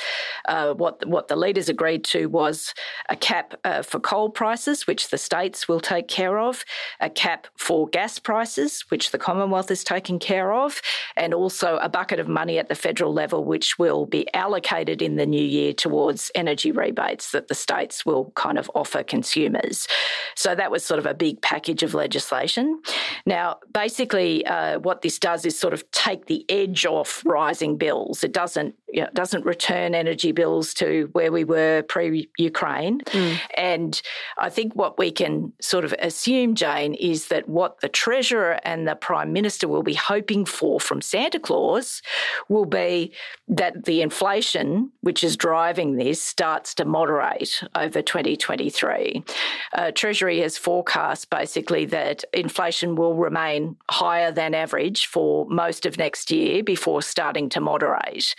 uh, 0.46 0.74
what 0.74 1.06
what 1.06 1.28
the 1.28 1.36
leaders 1.36 1.68
agreed 1.68 2.02
to 2.04 2.26
was 2.26 2.74
a 3.08 3.16
cap 3.16 3.54
uh, 3.64 3.82
for 3.82 4.00
coal 4.00 4.30
prices, 4.30 4.86
which 4.86 5.10
the 5.10 5.18
states 5.18 5.68
will 5.68 5.80
take 5.80 6.08
care 6.08 6.38
of, 6.38 6.64
a 7.00 7.08
cap 7.08 7.46
for 7.56 7.88
gas 7.88 8.18
prices 8.18 8.47
which 8.88 9.10
the 9.10 9.18
Commonwealth 9.18 9.70
is 9.70 9.84
taking 9.84 10.18
care 10.18 10.52
of, 10.52 10.80
and 11.16 11.34
also 11.34 11.76
a 11.78 11.88
bucket 11.88 12.20
of 12.20 12.28
money 12.28 12.58
at 12.58 12.68
the 12.68 12.74
federal 12.74 13.12
level, 13.12 13.44
which 13.44 13.78
will 13.78 14.06
be 14.06 14.26
allocated 14.34 15.02
in 15.02 15.16
the 15.16 15.26
new 15.26 15.42
year 15.42 15.72
towards 15.72 16.30
energy 16.34 16.72
rebates 16.72 17.32
that 17.32 17.48
the 17.48 17.54
states 17.54 18.06
will 18.06 18.32
kind 18.36 18.58
of 18.58 18.70
offer 18.74 19.02
consumers. 19.02 19.86
So 20.34 20.54
that 20.54 20.70
was 20.70 20.84
sort 20.84 20.98
of 20.98 21.06
a 21.06 21.14
big 21.14 21.42
package 21.42 21.82
of 21.82 21.94
legislation. 21.94 22.80
Now, 23.26 23.58
basically, 23.72 24.46
uh, 24.46 24.78
what 24.78 25.02
this 25.02 25.18
does 25.18 25.44
is 25.44 25.58
sort 25.58 25.74
of 25.74 25.88
take 25.90 26.26
the 26.26 26.44
edge 26.48 26.86
off 26.86 27.22
rising 27.26 27.76
bills. 27.76 28.24
It 28.24 28.32
doesn't 28.32 28.74
you 28.90 29.02
know, 29.02 29.08
doesn't 29.14 29.44
return 29.44 29.94
energy 29.94 30.32
bills 30.32 30.72
to 30.74 31.08
where 31.12 31.30
we 31.30 31.44
were 31.44 31.82
pre 31.88 32.28
Ukraine. 32.38 33.00
Mm. 33.00 33.40
And 33.56 34.02
I 34.38 34.48
think 34.48 34.74
what 34.74 34.98
we 34.98 35.10
can 35.10 35.52
sort 35.60 35.84
of 35.84 35.94
assume, 35.98 36.54
Jane, 36.54 36.94
is 36.94 37.28
that 37.28 37.48
what 37.48 37.80
the 37.80 37.88
Treasurer 37.88 38.60
and 38.64 38.88
the 38.88 38.94
Prime 38.94 39.32
Minister 39.32 39.68
will 39.68 39.82
be 39.82 39.94
hoping 39.94 40.44
for 40.44 40.80
from 40.80 41.00
Santa 41.00 41.38
Claus 41.38 42.02
will 42.48 42.64
be 42.64 43.12
that 43.48 43.84
the 43.84 44.02
inflation, 44.02 44.90
which 45.00 45.22
is 45.22 45.36
driving 45.36 45.96
this, 45.96 46.22
starts 46.22 46.74
to 46.76 46.84
moderate 46.84 47.62
over 47.74 48.02
2023. 48.02 49.24
Uh, 49.72 49.90
Treasury 49.90 50.40
has 50.40 50.58
forecast 50.58 51.30
basically 51.30 51.84
that 51.86 52.24
inflation 52.32 52.96
will 52.96 53.14
remain 53.14 53.76
higher 53.90 54.30
than 54.30 54.54
average 54.54 55.06
for 55.06 55.46
most 55.48 55.86
of 55.86 55.98
next 55.98 56.30
year 56.30 56.62
before 56.62 57.02
starting 57.02 57.48
to 57.50 57.60
moderate. 57.60 58.34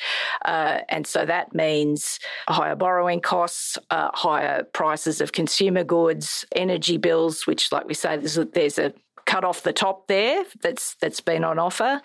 Uh, 0.46 0.80
and 0.90 1.06
so 1.06 1.26
that 1.26 1.54
means 1.54 2.20
higher 2.48 2.76
borrowing 2.76 3.22
costs, 3.22 3.78
uh, 3.90 4.10
higher 4.14 4.64
prices 4.64 5.22
of 5.22 5.32
consumer 5.32 5.84
goods, 5.84 6.46
energy 6.56 6.98
bills, 6.98 7.46
which, 7.46 7.72
like 7.72 7.86
we 7.86 7.94
say, 7.94 8.18
there's 8.18 8.38
a, 8.38 8.46
there's 8.46 8.80
a 8.80 8.94
cut 9.30 9.44
off 9.44 9.62
the 9.62 9.72
top 9.72 10.08
there 10.08 10.44
that's 10.64 10.96
that's 10.96 11.22
been 11.22 11.44
on 11.44 11.60
offer. 11.60 12.02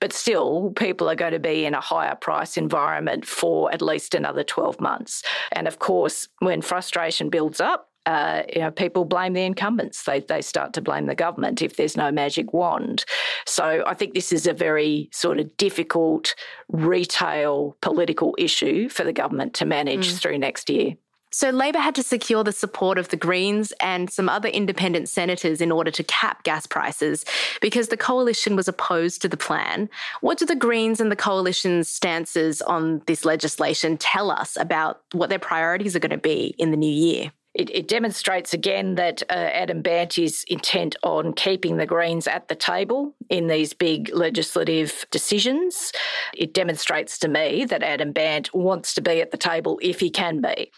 But 0.00 0.12
still 0.12 0.72
people 0.74 1.08
are 1.08 1.14
going 1.14 1.32
to 1.32 1.38
be 1.38 1.64
in 1.64 1.74
a 1.74 1.80
higher 1.80 2.16
price 2.16 2.56
environment 2.56 3.26
for 3.26 3.72
at 3.72 3.80
least 3.80 4.12
another 4.12 4.42
12 4.42 4.80
months. 4.80 5.22
And 5.52 5.68
of 5.68 5.78
course 5.78 6.28
when 6.40 6.62
frustration 6.62 7.30
builds 7.30 7.60
up 7.60 7.90
uh, 8.06 8.42
you 8.52 8.60
know, 8.60 8.70
people 8.70 9.04
blame 9.04 9.32
the 9.32 9.42
incumbents. 9.42 10.04
They, 10.04 10.20
they 10.20 10.42
start 10.42 10.72
to 10.74 10.82
blame 10.82 11.06
the 11.06 11.14
government 11.14 11.62
if 11.62 11.76
there's 11.76 11.96
no 11.96 12.10
magic 12.10 12.52
wand. 12.52 13.04
So 13.46 13.82
I 13.86 13.94
think 13.94 14.14
this 14.14 14.32
is 14.32 14.46
a 14.46 14.52
very 14.52 15.08
sort 15.12 15.40
of 15.40 15.56
difficult 15.56 16.34
retail 16.68 17.76
political 17.80 18.34
issue 18.38 18.88
for 18.88 19.04
the 19.04 19.12
government 19.12 19.54
to 19.54 19.64
manage 19.64 20.12
mm. 20.12 20.18
through 20.18 20.38
next 20.38 20.68
year. 20.68 20.96
So, 21.34 21.50
Labor 21.50 21.80
had 21.80 21.96
to 21.96 22.04
secure 22.04 22.44
the 22.44 22.52
support 22.52 22.96
of 22.96 23.08
the 23.08 23.16
Greens 23.16 23.72
and 23.80 24.08
some 24.08 24.28
other 24.28 24.48
independent 24.48 25.08
senators 25.08 25.60
in 25.60 25.72
order 25.72 25.90
to 25.90 26.04
cap 26.04 26.44
gas 26.44 26.64
prices 26.64 27.24
because 27.60 27.88
the 27.88 27.96
coalition 27.96 28.54
was 28.54 28.68
opposed 28.68 29.20
to 29.22 29.28
the 29.28 29.36
plan. 29.36 29.90
What 30.20 30.38
do 30.38 30.46
the 30.46 30.54
Greens 30.54 31.00
and 31.00 31.10
the 31.10 31.16
coalition's 31.16 31.88
stances 31.88 32.62
on 32.62 33.02
this 33.08 33.24
legislation 33.24 33.96
tell 33.96 34.30
us 34.30 34.56
about 34.56 35.00
what 35.10 35.28
their 35.28 35.40
priorities 35.40 35.96
are 35.96 35.98
going 35.98 36.10
to 36.10 36.18
be 36.18 36.54
in 36.56 36.70
the 36.70 36.76
new 36.76 36.86
year? 36.86 37.32
It, 37.54 37.70
it 37.70 37.88
demonstrates 37.88 38.52
again 38.52 38.96
that 38.96 39.22
uh, 39.30 39.32
Adam 39.32 39.80
Bandt 39.80 40.18
is 40.18 40.44
intent 40.48 40.96
on 41.02 41.32
keeping 41.32 41.76
the 41.76 41.86
Greens 41.86 42.26
at 42.26 42.48
the 42.48 42.54
table 42.54 43.14
in 43.30 43.46
these 43.46 43.72
big 43.72 44.12
legislative 44.12 45.06
decisions. 45.10 45.92
It 46.36 46.52
demonstrates 46.52 47.18
to 47.20 47.28
me 47.28 47.64
that 47.66 47.82
Adam 47.82 48.12
Bandt 48.12 48.52
wants 48.52 48.92
to 48.94 49.00
be 49.00 49.20
at 49.20 49.30
the 49.30 49.36
table 49.36 49.78
if 49.82 50.00
he 50.00 50.10
can 50.10 50.40
be. 50.40 50.72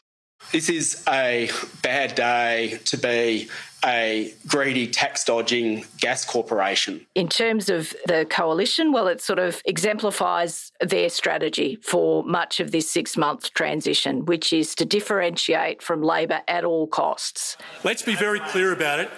This 0.53 0.69
is 0.69 1.03
a 1.09 1.51
bad 1.83 2.15
day 2.15 2.81
to 2.85 2.97
be 2.97 3.51
a 3.85 4.33
greedy 4.47 4.87
tax 4.87 5.25
dodging 5.25 5.85
gas 5.99 6.25
corporation. 6.25 7.05
In 7.15 7.29
terms 7.29 7.69
of 7.69 7.95
the 8.07 8.27
coalition, 8.31 8.93
well, 8.93 9.07
it 9.07 9.21
sort 9.21 9.39
of 9.39 9.61
exemplifies 9.65 10.73
their 10.81 11.11
strategy 11.11 11.79
for 11.83 12.23
much 12.25 12.61
of 12.61 12.71
this 12.71 12.91
six 12.91 13.17
month 13.17 13.53
transition, 13.55 14.25
which 14.25 14.53
is 14.53 14.75
to 14.77 14.85
differentiate 14.85 15.83
from 15.83 16.03
Labor 16.03 16.41
at 16.49 16.65
all 16.65 16.87
costs. 16.87 17.57
Let's 17.85 18.03
be 18.03 18.15
very 18.15 18.41
clear 18.41 18.73
about 18.73 19.01
it. 19.01 19.11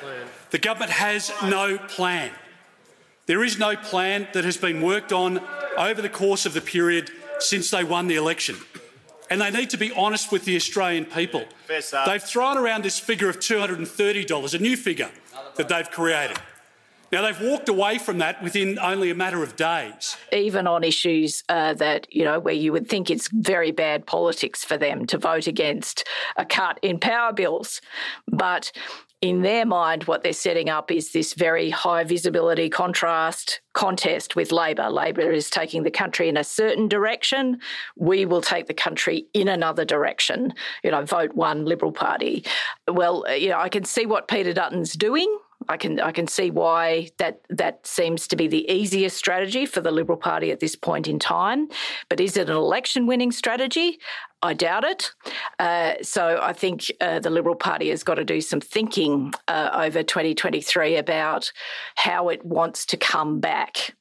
The 0.50 0.58
government 0.58 0.92
has 0.92 1.30
no 1.44 1.78
plan. 1.78 2.32
There 3.26 3.44
is 3.44 3.58
no 3.58 3.76
plan 3.76 4.26
that 4.32 4.44
has 4.44 4.56
been 4.56 4.80
worked 4.80 5.12
on 5.12 5.40
over 5.76 6.00
the 6.00 6.08
course 6.08 6.46
of 6.46 6.54
the 6.54 6.62
period 6.62 7.10
since 7.38 7.70
they 7.70 7.84
won 7.84 8.08
the 8.08 8.16
election 8.16 8.56
and 9.30 9.40
they 9.40 9.50
need 9.50 9.70
to 9.70 9.76
be 9.76 9.92
honest 9.92 10.32
with 10.32 10.44
the 10.44 10.56
Australian 10.56 11.04
people. 11.04 11.44
They've 12.06 12.22
thrown 12.22 12.56
around 12.56 12.84
this 12.84 12.98
figure 12.98 13.28
of 13.28 13.38
$230, 13.38 14.54
a 14.54 14.58
new 14.58 14.76
figure 14.76 15.10
that 15.56 15.68
they've 15.68 15.90
created. 15.90 16.38
Now, 17.10 17.22
they've 17.22 17.40
walked 17.40 17.70
away 17.70 17.96
from 17.96 18.18
that 18.18 18.42
within 18.42 18.78
only 18.78 19.10
a 19.10 19.14
matter 19.14 19.42
of 19.42 19.56
days. 19.56 20.16
Even 20.30 20.66
on 20.66 20.84
issues 20.84 21.42
uh, 21.48 21.72
that, 21.74 22.06
you 22.14 22.22
know, 22.22 22.38
where 22.38 22.54
you 22.54 22.70
would 22.72 22.88
think 22.88 23.10
it's 23.10 23.28
very 23.32 23.70
bad 23.70 24.04
politics 24.04 24.62
for 24.62 24.76
them 24.76 25.06
to 25.06 25.16
vote 25.16 25.46
against 25.46 26.06
a 26.36 26.44
cut 26.44 26.78
in 26.82 26.98
power 26.98 27.32
bills. 27.32 27.80
But 28.30 28.72
in 29.20 29.42
their 29.42 29.66
mind, 29.66 30.04
what 30.04 30.22
they're 30.22 30.32
setting 30.32 30.68
up 30.68 30.92
is 30.92 31.12
this 31.12 31.34
very 31.34 31.70
high 31.70 32.04
visibility 32.04 32.70
contrast 32.70 33.60
contest 33.74 34.36
with 34.36 34.52
Labor. 34.52 34.90
Labor 34.90 35.32
is 35.32 35.50
taking 35.50 35.82
the 35.82 35.90
country 35.90 36.28
in 36.28 36.36
a 36.36 36.44
certain 36.44 36.88
direction. 36.88 37.60
We 37.96 38.26
will 38.26 38.40
take 38.40 38.66
the 38.66 38.74
country 38.74 39.26
in 39.34 39.48
another 39.48 39.84
direction. 39.84 40.54
You 40.84 40.92
know, 40.92 41.04
vote 41.04 41.34
one 41.34 41.64
Liberal 41.64 41.92
Party. 41.92 42.44
Well, 42.86 43.24
uh, 43.28 43.32
you 43.32 43.48
know, 43.48 43.58
I 43.58 43.68
can 43.68 43.84
see 43.84 44.06
what 44.06 44.28
Peter 44.28 44.52
Dutton's 44.52 44.92
doing. 44.92 45.36
I 45.68 45.76
can 45.76 45.98
I 45.98 46.12
can 46.12 46.28
see 46.28 46.50
why 46.50 47.08
that 47.18 47.40
that 47.50 47.84
seems 47.84 48.28
to 48.28 48.36
be 48.36 48.46
the 48.46 48.70
easiest 48.70 49.16
strategy 49.16 49.66
for 49.66 49.80
the 49.80 49.90
Liberal 49.90 50.16
Party 50.16 50.52
at 50.52 50.60
this 50.60 50.76
point 50.76 51.08
in 51.08 51.18
time. 51.18 51.68
But 52.08 52.20
is 52.20 52.36
it 52.36 52.48
an 52.48 52.56
election 52.56 53.06
winning 53.06 53.32
strategy? 53.32 53.98
I 54.42 54.54
doubt 54.54 54.84
it. 54.84 55.12
Uh, 55.58 55.94
so 56.02 56.38
I 56.40 56.52
think 56.52 56.92
uh, 57.00 57.18
the 57.18 57.30
Liberal 57.30 57.56
Party 57.56 57.90
has 57.90 58.04
got 58.04 58.14
to 58.14 58.24
do 58.24 58.40
some 58.40 58.60
thinking 58.60 59.32
uh, 59.48 59.70
over 59.72 60.02
2023 60.02 60.96
about 60.96 61.50
how 61.96 62.28
it 62.28 62.44
wants 62.44 62.86
to 62.86 62.96
come 62.96 63.40
back 63.40 63.94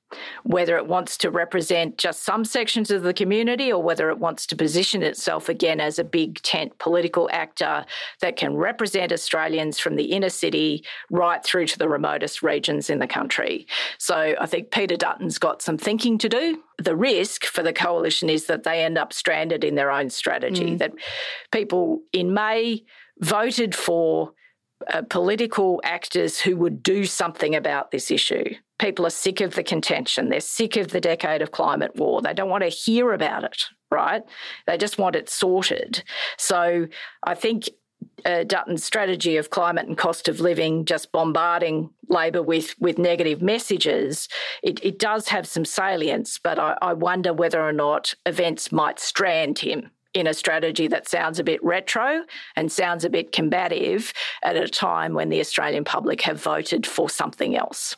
whether 0.43 0.77
it 0.77 0.87
wants 0.87 1.17
to 1.17 1.29
represent 1.29 1.97
just 1.97 2.23
some 2.23 2.45
sections 2.45 2.91
of 2.91 3.03
the 3.03 3.13
community 3.13 3.71
or 3.71 3.81
whether 3.81 4.09
it 4.09 4.19
wants 4.19 4.45
to 4.47 4.55
position 4.55 5.03
itself 5.03 5.49
again 5.49 5.79
as 5.79 5.99
a 5.99 6.03
big 6.03 6.41
tent 6.43 6.77
political 6.79 7.29
actor 7.31 7.85
that 8.21 8.37
can 8.37 8.55
represent 8.55 9.11
Australians 9.11 9.79
from 9.79 9.95
the 9.95 10.05
inner 10.05 10.29
city 10.29 10.83
right 11.09 11.43
through 11.43 11.67
to 11.67 11.77
the 11.77 11.89
remotest 11.89 12.41
regions 12.41 12.89
in 12.89 12.99
the 12.99 13.07
country. 13.07 13.67
So 13.97 14.35
I 14.39 14.45
think 14.45 14.71
Peter 14.71 14.95
Dutton's 14.95 15.37
got 15.37 15.61
some 15.61 15.77
thinking 15.77 16.17
to 16.19 16.29
do. 16.29 16.63
The 16.77 16.95
risk 16.95 17.45
for 17.45 17.63
the 17.63 17.73
coalition 17.73 18.29
is 18.29 18.45
that 18.45 18.63
they 18.63 18.83
end 18.83 18.97
up 18.97 19.11
stranded 19.11 19.63
in 19.63 19.75
their 19.75 19.91
own 19.91 20.09
strategy, 20.09 20.71
mm. 20.71 20.77
that 20.77 20.93
people 21.51 22.01
in 22.13 22.33
May 22.33 22.83
voted 23.19 23.73
for 23.73 24.33
uh, 24.93 25.01
political 25.09 25.81
actors 25.83 26.39
who 26.39 26.55
would 26.55 26.83
do 26.83 27.05
something 27.05 27.55
about 27.55 27.89
this 27.91 28.11
issue. 28.11 28.53
People 28.79 29.07
are 29.07 29.11
sick 29.11 29.41
of 29.41 29.55
the 29.55 29.63
contention. 29.63 30.29
They're 30.29 30.39
sick 30.39 30.77
of 30.77 30.89
the 30.89 31.01
decade 31.01 31.41
of 31.41 31.51
climate 31.51 31.95
war. 31.95 32.21
They 32.21 32.33
don't 32.33 32.49
want 32.49 32.63
to 32.63 32.69
hear 32.69 33.11
about 33.11 33.43
it, 33.43 33.65
right? 33.89 34.21
They 34.67 34.77
just 34.77 34.99
want 34.99 35.15
it 35.15 35.29
sorted. 35.29 36.03
So 36.37 36.87
I 37.23 37.33
think 37.33 37.69
uh, 38.25 38.43
Dutton's 38.43 38.83
strategy 38.83 39.37
of 39.37 39.49
climate 39.49 39.87
and 39.87 39.97
cost 39.97 40.27
of 40.27 40.39
living, 40.39 40.85
just 40.85 41.11
bombarding 41.11 41.89
Labor 42.09 42.41
with 42.41 42.73
with 42.79 42.97
negative 42.97 43.41
messages, 43.41 44.29
it, 44.63 44.83
it 44.83 44.97
does 44.97 45.27
have 45.27 45.45
some 45.45 45.65
salience. 45.65 46.39
But 46.41 46.57
I, 46.57 46.77
I 46.81 46.93
wonder 46.93 47.33
whether 47.33 47.61
or 47.61 47.73
not 47.73 48.13
events 48.25 48.71
might 48.71 48.99
strand 48.99 49.59
him 49.59 49.91
in 50.13 50.25
a 50.25 50.33
strategy 50.33 50.87
that 50.87 51.07
sounds 51.07 51.37
a 51.37 51.43
bit 51.43 51.63
retro 51.63 52.23
and 52.55 52.71
sounds 52.71 53.03
a 53.05 53.09
bit 53.09 53.31
combative 53.31 54.13
at 54.43 54.55
a 54.55 54.67
time 54.67 55.13
when 55.13 55.29
the 55.29 55.39
Australian 55.39 55.83
public 55.83 56.21
have 56.21 56.41
voted 56.41 56.87
for 56.87 57.09
something 57.09 57.55
else. 57.55 57.95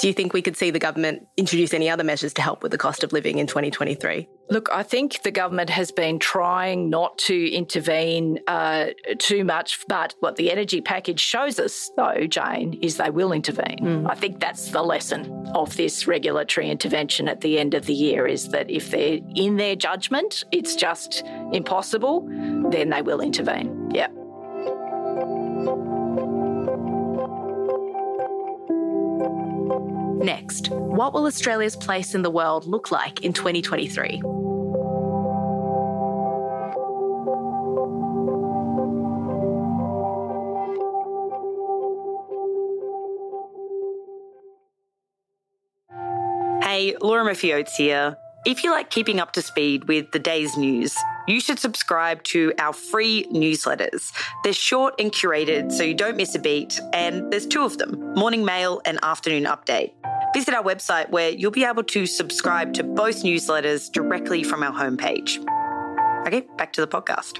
Do 0.00 0.08
you 0.08 0.14
think 0.14 0.32
we 0.32 0.42
could 0.42 0.56
see 0.56 0.70
the 0.70 0.78
government 0.78 1.26
introduce 1.36 1.72
any 1.72 1.88
other 1.88 2.02
measures 2.02 2.32
to 2.34 2.42
help 2.42 2.62
with 2.62 2.72
the 2.72 2.78
cost 2.78 3.04
of 3.04 3.12
living 3.12 3.38
in 3.38 3.46
2023? 3.46 4.28
Look, 4.50 4.68
I 4.70 4.82
think 4.82 5.22
the 5.22 5.30
government 5.30 5.70
has 5.70 5.90
been 5.90 6.18
trying 6.18 6.90
not 6.90 7.16
to 7.18 7.50
intervene 7.50 8.40
uh, 8.46 8.88
too 9.18 9.42
much, 9.42 9.80
but 9.88 10.14
what 10.20 10.36
the 10.36 10.52
energy 10.52 10.82
package 10.82 11.20
shows 11.20 11.58
us, 11.58 11.90
though, 11.96 12.26
Jane, 12.26 12.78
is 12.82 12.98
they 12.98 13.10
will 13.10 13.32
intervene. 13.32 13.78
Mm. 13.80 14.10
I 14.10 14.14
think 14.14 14.40
that's 14.40 14.70
the 14.70 14.82
lesson 14.82 15.50
of 15.54 15.74
this 15.76 16.06
regulatory 16.06 16.70
intervention 16.70 17.26
at 17.26 17.40
the 17.40 17.58
end 17.58 17.72
of 17.72 17.86
the 17.86 17.94
year 17.94 18.26
is 18.26 18.50
that 18.50 18.70
if 18.70 18.90
they're 18.90 19.20
in 19.34 19.56
their 19.56 19.76
judgment, 19.76 20.44
it's 20.52 20.76
just 20.76 21.22
impossible, 21.52 22.28
then 22.70 22.90
they 22.90 23.00
will 23.00 23.20
intervene. 23.20 23.90
Yeah. 23.94 24.08
Next, 30.22 30.70
what 30.70 31.12
will 31.12 31.26
Australia's 31.26 31.76
place 31.76 32.14
in 32.14 32.22
the 32.22 32.30
world 32.30 32.66
look 32.66 32.90
like 32.90 33.22
in 33.22 33.32
2023? 33.32 34.22
Hey, 46.62 46.96
Laura 47.00 47.24
Murphy 47.24 47.52
here. 47.76 48.16
If 48.46 48.62
you 48.62 48.70
like 48.70 48.90
keeping 48.90 49.20
up 49.20 49.32
to 49.32 49.42
speed 49.42 49.88
with 49.88 50.10
the 50.10 50.18
day's 50.18 50.54
news, 50.54 50.94
you 51.26 51.40
should 51.40 51.58
subscribe 51.58 52.22
to 52.24 52.52
our 52.58 52.74
free 52.74 53.26
newsletters. 53.32 54.12
They're 54.42 54.52
short 54.52 54.94
and 54.98 55.10
curated 55.10 55.72
so 55.72 55.82
you 55.82 55.94
don't 55.94 56.18
miss 56.18 56.34
a 56.34 56.38
beat, 56.38 56.78
and 56.92 57.32
there's 57.32 57.46
two 57.46 57.64
of 57.64 57.78
them 57.78 58.12
Morning 58.14 58.44
Mail 58.44 58.82
and 58.84 58.98
Afternoon 59.02 59.44
Update. 59.44 59.92
visit 60.34 60.52
our 60.52 60.62
website 60.62 61.08
where 61.08 61.30
you'll 61.30 61.52
be 61.52 61.64
able 61.64 61.84
to 61.84 62.04
subscribe 62.04 62.74
to 62.74 62.84
both 62.84 63.22
newsletters 63.22 63.90
directly 63.90 64.42
from 64.42 64.62
our 64.62 64.72
homepage. 64.72 65.38
Okay, 66.26 66.46
back 66.58 66.74
to 66.74 66.82
the 66.82 66.88
podcast. 66.88 67.38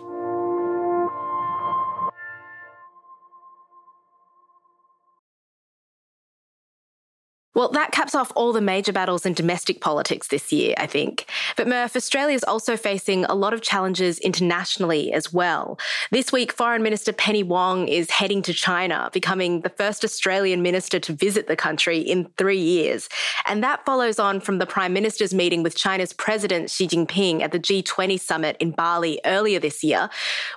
Well, 7.55 7.69
that 7.71 7.93
caps 7.93 8.17
off 8.17 8.33
all 8.35 8.53
the 8.53 8.61
major 8.61 8.93
battles 8.93 9.25
in 9.25 9.33
domestic 9.33 9.81
politics 9.81 10.29
this 10.29 10.53
year, 10.53 10.75
I 10.77 10.87
think. 10.87 11.27
But 11.57 11.69
Murph, 11.69 11.95
Australia 11.95 12.35
is 12.35 12.43
also 12.45 12.77
facing 12.77 13.25
a 13.27 13.35
lot 13.35 13.55
of 13.55 13.62
challenges 13.62 14.19
internationally 14.19 15.12
as 15.12 15.33
well. 15.33 15.79
This 16.11 16.33
week, 16.33 16.53
Foreign 16.53 16.83
Minister 16.83 17.12
Penny 17.12 17.45
Wong 17.45 17.87
is 17.87 18.11
heading 18.11 18.43
to 18.43 18.53
China, 18.53 19.09
becoming 19.12 19.61
the 19.61 19.69
first 19.69 20.05
Australian 20.05 20.62
minister 20.62 20.99
to 20.99 21.12
visit 21.12 21.47
the 21.47 21.55
country 21.55 21.99
in 21.99 22.29
three 22.37 22.61
years. 22.61 23.09
And 23.47 23.62
that 23.62 23.85
follows 23.87 24.19
on 24.19 24.40
from 24.40 24.59
the 24.59 24.67
Prime 24.67 24.93
Minister's 24.93 25.33
meeting 25.33 25.62
with 25.62 25.77
China's 25.77 26.12
President 26.12 26.71
Xi 26.71 26.88
Jinping 26.88 27.40
at 27.40 27.53
the 27.53 27.61
G20 27.61 28.19
summit 28.19 28.57
in 28.59 28.73
Bali 28.73 29.21
earlier 29.25 29.61
this 29.61 29.85
year, 29.85 30.11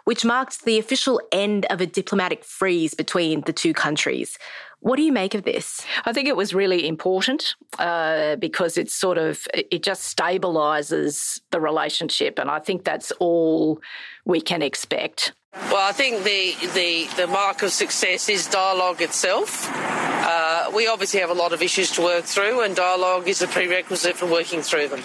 which 0.06 0.26
marked 0.26 0.66
the 0.66 0.80
official 0.80 1.22
end 1.32 1.66
of 1.66 1.80
a 1.80 1.86
diplomatic 1.86 2.44
freeze 2.44 2.96
between 2.96 3.42
the 3.42 3.54
two 3.54 3.74
countries. 3.74 4.40
What 4.80 4.98
do 4.98 5.04
you 5.04 5.12
make 5.12 5.34
of 5.34 5.44
this? 5.44 5.86
I 6.06 6.14
think 6.14 6.28
it 6.28 6.36
was 6.36 6.54
really 6.54 6.88
important 6.88 7.56
uh, 7.80 8.36
because 8.36 8.78
it's 8.78 8.94
sort 8.94 9.18
of 9.18 9.48
it 9.54 9.82
just 9.84 10.16
stabilises 10.16 11.42
the 11.52 11.60
relationship, 11.60 12.38
and 12.38 12.50
I 12.50 12.60
think 12.60 12.84
that's 12.84 13.12
all 13.20 13.82
we 14.26 14.40
can 14.40 14.62
expect. 14.62 15.34
Well, 15.54 15.78
I 15.78 15.92
think 15.92 16.24
the 16.24 16.54
the, 16.74 17.08
the 17.18 17.28
mark 17.28 17.64
of 17.64 17.72
success 17.72 18.30
is 18.30 18.48
dialogue 18.48 19.02
itself. 19.02 19.68
Uh, 19.74 20.72
we 20.76 20.88
obviously 20.88 21.20
have 21.22 21.32
a 21.32 21.34
lot 21.34 21.54
of 21.54 21.62
issues 21.62 21.92
to 21.94 22.02
work 22.02 22.26
through, 22.26 22.62
and 22.62 22.76
dialogue 22.76 23.28
is 23.28 23.42
a 23.42 23.48
prerequisite 23.48 24.16
for 24.16 24.28
working 24.28 24.62
through 24.62 24.90
them. 24.90 25.02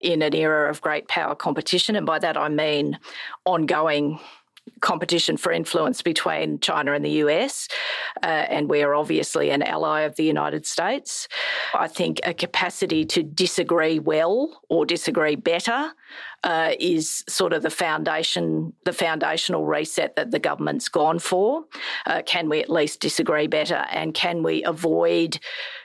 In 0.00 0.20
an 0.22 0.34
era 0.34 0.68
of 0.68 0.80
great 0.80 1.06
power 1.06 1.36
competition, 1.36 1.94
and 1.94 2.04
by 2.04 2.18
that 2.18 2.36
I 2.36 2.48
mean 2.48 2.98
ongoing 3.44 4.18
competition 4.80 5.36
for 5.36 5.52
influence 5.52 6.02
between 6.02 6.58
China 6.60 6.92
and 6.92 7.04
the 7.04 7.22
US, 7.24 7.68
uh, 8.22 8.26
and 8.26 8.68
we 8.68 8.82
are 8.82 8.94
obviously 8.94 9.50
an 9.50 9.62
ally 9.62 10.02
of 10.02 10.16
the 10.16 10.24
United 10.24 10.66
States. 10.66 11.28
I 11.74 11.88
think 11.88 12.20
a 12.24 12.34
capacity 12.34 13.04
to 13.06 13.22
disagree 13.22 13.98
well 13.98 14.62
or 14.68 14.84
disagree 14.84 15.36
better 15.36 15.92
uh, 16.44 16.72
is 16.78 17.24
sort 17.28 17.52
of 17.52 17.62
the 17.62 17.70
foundation, 17.70 18.72
the 18.84 18.92
foundational 18.92 19.64
reset 19.64 20.16
that 20.16 20.30
the 20.30 20.38
government's 20.38 20.88
gone 20.88 21.18
for. 21.18 21.64
Uh, 22.06 22.22
can 22.26 22.48
we 22.48 22.60
at 22.60 22.68
least 22.68 23.00
disagree 23.00 23.46
better, 23.46 23.86
and 23.90 24.14
can 24.14 24.42
we 24.42 24.64
avoid 24.64 25.38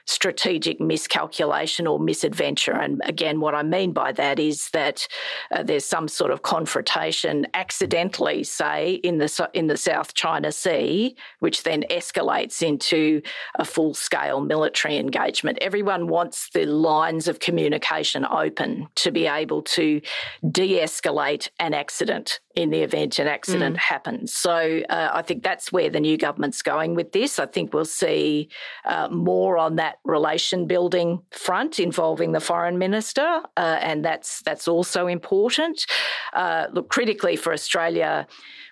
strategic 0.07 0.79
miscalculation 0.81 1.85
or 1.85 1.99
misadventure? 1.99 2.73
And 2.73 3.01
again, 3.05 3.39
what 3.39 3.53
I 3.53 3.63
mean 3.63 3.93
by 3.93 4.11
that 4.13 4.39
is 4.39 4.69
that 4.71 5.07
uh, 5.51 5.63
there's 5.63 5.85
some 5.85 6.07
sort 6.07 6.31
of 6.31 6.41
confrontation 6.41 7.45
accidentally, 7.53 8.43
say 8.43 8.95
in 8.95 9.19
the 9.19 9.49
in 9.53 9.67
the 9.67 9.77
South 9.77 10.13
China 10.13 10.51
Sea, 10.51 11.15
which 11.39 11.63
then 11.63 11.83
escalates 11.91 12.61
into 12.61 13.21
a 13.55 13.65
full 13.65 13.93
scale 13.93 14.41
military 14.41 14.97
engagement. 14.97 15.59
Everyone 15.61 16.07
wants 16.07 16.49
the 16.49 16.65
lines 16.65 17.27
of 17.27 17.39
communication 17.39 18.25
open 18.25 18.87
to 18.95 19.11
be 19.11 19.27
able 19.27 19.61
to 19.61 20.01
de 20.49 20.79
escalate 20.79 21.49
an 21.59 21.73
accident 21.73 22.39
in 22.57 22.71
the 22.71 22.81
event 22.81 23.19
an 23.19 23.27
accident 23.27 23.75
mm. 23.75 23.79
happens. 23.79 24.33
So 24.33 24.81
uh, 24.89 25.09
I 25.13 25.21
think 25.21 25.43
that's 25.43 25.71
where 25.71 25.89
the 25.89 25.99
new 25.99 26.17
government's 26.17 26.63
going 26.63 26.95
with 26.95 27.11
this. 27.11 27.37
I 27.37 27.45
think 27.45 27.73
we'll 27.73 27.85
see 27.85 28.49
uh, 28.85 29.09
more 29.09 29.57
on 29.57 29.75
that 29.75 29.96
relation 30.03 30.67
building 30.67 31.21
front 31.31 31.79
involving 31.79 32.31
the 32.31 32.39
foreign 32.39 32.77
minister, 32.77 33.41
uh, 33.57 33.79
and 33.81 34.03
that's 34.03 34.41
that's 34.41 34.67
also 34.67 35.07
important. 35.07 35.85
Uh, 36.33 36.67
look, 36.71 36.89
critically 36.89 37.35
for 37.35 37.53
Australia 37.53 38.27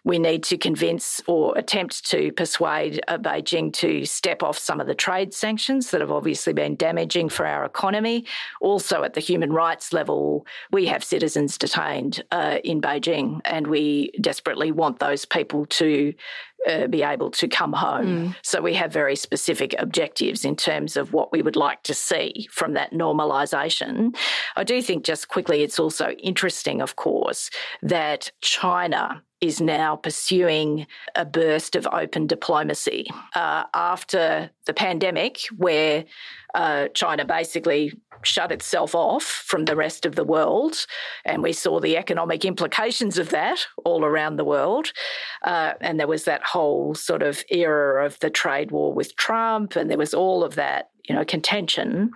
we 0.05 0.19
need 0.19 0.43
to 0.43 0.57
convince 0.57 1.19
or 1.27 1.57
attempt 1.57 2.05
to 2.05 2.31
persuade 2.33 3.01
uh, 3.07 3.17
Beijing 3.17 3.73
to 3.73 4.05
step 4.05 4.43
off 4.43 4.57
some 4.57 4.79
of 4.79 4.85
the 4.85 4.93
trade 4.93 5.33
sanctions 5.33 5.89
that 5.89 5.99
have 5.99 6.11
obviously 6.11 6.53
been 6.53 6.75
damaging 6.75 7.27
for 7.27 7.45
our 7.45 7.65
economy. 7.65 8.23
Also, 8.61 9.03
at 9.03 9.15
the 9.15 9.19
human 9.19 9.51
rights 9.51 9.91
level, 9.91 10.45
we 10.71 10.85
have 10.85 11.03
citizens 11.03 11.57
detained 11.57 12.23
uh, 12.31 12.59
in 12.63 12.79
Beijing, 12.79 13.41
and 13.45 13.65
we 13.65 14.11
desperately 14.21 14.71
want 14.71 14.99
those 14.99 15.25
people 15.25 15.65
to 15.65 16.13
uh, 16.67 16.88
be 16.88 17.04
able 17.04 17.32
to 17.32 17.47
come 17.47 17.73
home. 17.73 18.06
Mm. 18.06 18.36
So 18.41 18.62
we 18.62 18.73
have 18.73 18.91
very 18.91 19.15
specific 19.15 19.75
objectives 19.78 20.45
in 20.45 20.56
terms 20.56 20.97
of 20.97 21.13
what 21.13 21.32
we 21.32 21.41
would 21.41 21.56
like 21.56 21.84
to 21.84 21.93
see 21.93 22.47
from 22.51 22.73
that 22.73 22.91
normalisation. 22.91 24.15
I 24.56 24.63
do 24.63 24.82
think, 24.82 25.06
just 25.06 25.28
quickly, 25.28 25.63
it's 25.63 25.80
also 25.80 26.10
interesting, 26.12 26.82
of 26.82 26.95
course, 26.95 27.49
that 27.82 28.32
China 28.41 29.23
is 29.41 29.62
now 29.62 29.95
pursuing 29.95 30.88
a 31.15 31.25
burst 31.25 31.75
of 31.75 31.88
open 31.91 32.25
diplomacy 32.25 33.08
uh, 33.36 33.65
after 33.73 34.49
the 34.65 34.73
pandemic, 34.73 35.41
where 35.58 36.06
uh, 36.56 36.88
China 36.93 37.25
basically 37.25 37.93
shut 38.23 38.51
itself 38.51 38.95
off 38.95 39.23
from 39.23 39.65
the 39.65 39.75
rest 39.75 40.06
of 40.06 40.15
the 40.15 40.23
world. 40.23 40.88
And 41.25 41.43
we 41.43 41.54
saw 41.54 41.80
the 41.80 41.97
economic 41.97 42.45
implications 42.45 43.17
of 43.17 43.30
that 43.30 43.67
all 43.84 44.04
around 44.04 44.38
the 44.38 44.45
world. 44.45 44.91
Uh, 45.45 45.73
and 45.79 45.99
there 45.99 46.08
was 46.08 46.25
that 46.25 46.43
whole 46.43 46.93
sort 46.93 47.21
of 47.21 47.43
era 47.49 48.05
of 48.05 48.19
the 48.19 48.29
trade 48.29 48.71
war 48.71 48.93
with 48.93 49.15
Trump, 49.15 49.75
and 49.75 49.89
there 49.89 49.97
was 49.97 50.13
all 50.13 50.43
of 50.43 50.55
that 50.55 50.89
you 51.08 51.15
know, 51.15 51.23
contention. 51.23 52.12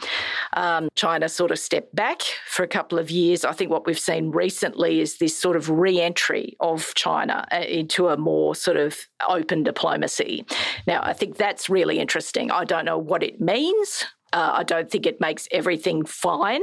Um, 0.54 0.90
China 0.96 1.30
sort 1.30 1.52
of 1.52 1.60
stepped 1.60 1.94
back 1.96 2.22
for 2.48 2.64
a 2.64 2.68
couple 2.68 2.98
of 2.98 3.12
years. 3.12 3.46
I 3.46 3.52
think 3.52 3.70
what 3.70 3.86
we've 3.86 4.00
seen 4.00 4.32
recently 4.32 5.00
is 5.00 5.18
this 5.18 5.38
sort 5.38 5.56
of 5.56 5.70
re-entry 5.70 6.56
of 6.60 6.94
China 6.96 7.48
uh, 7.52 7.58
into 7.58 8.08
a 8.08 8.18
more 8.18 8.56
sort 8.56 8.78
of 8.78 8.98
open 9.28 9.64
diplomacy. 9.64 10.46
Now, 10.88 11.02
I 11.04 11.14
think 11.14 11.38
that's 11.38 11.70
really 11.70 12.00
interesting. 12.00 12.52
I 12.52 12.66
don't 12.66 12.86
know 12.86 12.98
what 12.98 13.24
it 13.24 13.40
means. 13.40 14.06
Uh, 14.32 14.52
I 14.58 14.64
don't 14.64 14.90
think 14.90 15.06
it 15.06 15.20
makes 15.20 15.48
everything 15.52 16.06
fine. 16.06 16.62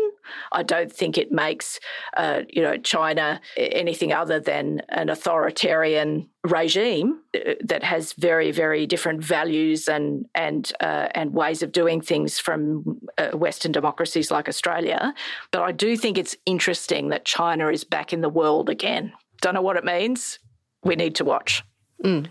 I 0.52 0.62
don't 0.62 0.92
think 0.92 1.18
it 1.18 1.32
makes, 1.32 1.80
uh, 2.16 2.42
you 2.48 2.62
know, 2.62 2.76
China 2.76 3.40
anything 3.56 4.12
other 4.12 4.40
than 4.40 4.82
an 4.88 5.08
authoritarian 5.08 6.28
regime 6.44 7.20
uh, 7.34 7.54
that 7.64 7.82
has 7.82 8.12
very, 8.12 8.50
very 8.52 8.86
different 8.86 9.22
values 9.22 9.88
and 9.88 10.26
and 10.34 10.72
uh, 10.80 11.08
and 11.14 11.32
ways 11.32 11.62
of 11.62 11.72
doing 11.72 12.00
things 12.00 12.38
from 12.38 13.00
uh, 13.18 13.30
Western 13.30 13.72
democracies 13.72 14.30
like 14.30 14.48
Australia. 14.48 15.14
But 15.50 15.62
I 15.62 15.72
do 15.72 15.96
think 15.96 16.18
it's 16.18 16.36
interesting 16.46 17.08
that 17.08 17.24
China 17.24 17.68
is 17.68 17.84
back 17.84 18.12
in 18.12 18.20
the 18.20 18.28
world 18.28 18.70
again. 18.70 19.12
Don't 19.40 19.54
know 19.54 19.62
what 19.62 19.76
it 19.76 19.84
means. 19.84 20.38
We 20.84 20.96
need 20.96 21.16
to 21.16 21.24
watch. 21.24 21.64
Mm. 22.04 22.28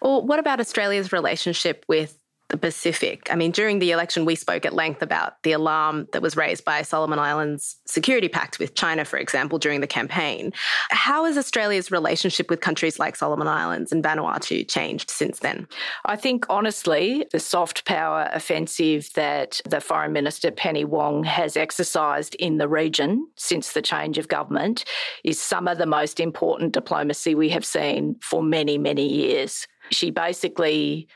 Well, 0.00 0.24
what 0.24 0.38
about 0.38 0.60
Australia's 0.60 1.12
relationship 1.12 1.84
with 1.88 2.18
the 2.60 2.66
Pacific. 2.66 3.28
I 3.30 3.36
mean, 3.36 3.52
during 3.52 3.78
the 3.78 3.92
election, 3.92 4.24
we 4.24 4.34
spoke 4.34 4.66
at 4.66 4.74
length 4.74 5.02
about 5.02 5.42
the 5.42 5.52
alarm 5.52 6.08
that 6.12 6.22
was 6.22 6.36
raised 6.36 6.64
by 6.64 6.82
Solomon 6.82 7.18
Islands 7.18 7.76
security 7.86 8.28
pact 8.28 8.58
with 8.58 8.74
China, 8.74 9.04
for 9.04 9.18
example, 9.18 9.58
during 9.58 9.80
the 9.80 9.86
campaign. 9.86 10.52
How 10.90 11.24
has 11.24 11.38
Australia's 11.38 11.90
relationship 11.90 12.50
with 12.50 12.60
countries 12.60 12.98
like 12.98 13.16
Solomon 13.16 13.48
Islands 13.48 13.92
and 13.92 14.02
Vanuatu 14.02 14.68
changed 14.68 15.10
since 15.10 15.38
then? 15.38 15.66
I 16.04 16.16
think, 16.16 16.46
honestly, 16.48 17.26
the 17.32 17.40
soft 17.40 17.84
power 17.84 18.28
offensive 18.32 19.10
that 19.14 19.60
the 19.64 19.80
Foreign 19.80 20.12
Minister 20.12 20.50
Penny 20.50 20.84
Wong 20.84 21.24
has 21.24 21.56
exercised 21.56 22.34
in 22.36 22.58
the 22.58 22.68
region 22.68 23.26
since 23.36 23.72
the 23.72 23.82
change 23.82 24.18
of 24.18 24.28
government 24.28 24.84
is 25.24 25.40
some 25.40 25.68
of 25.68 25.78
the 25.78 25.86
most 25.86 26.20
important 26.20 26.72
diplomacy 26.72 27.34
we 27.34 27.48
have 27.50 27.64
seen 27.64 28.16
for 28.20 28.42
many, 28.42 28.78
many 28.78 29.06
years. 29.06 29.66
She 29.90 30.10
basically 30.10 31.08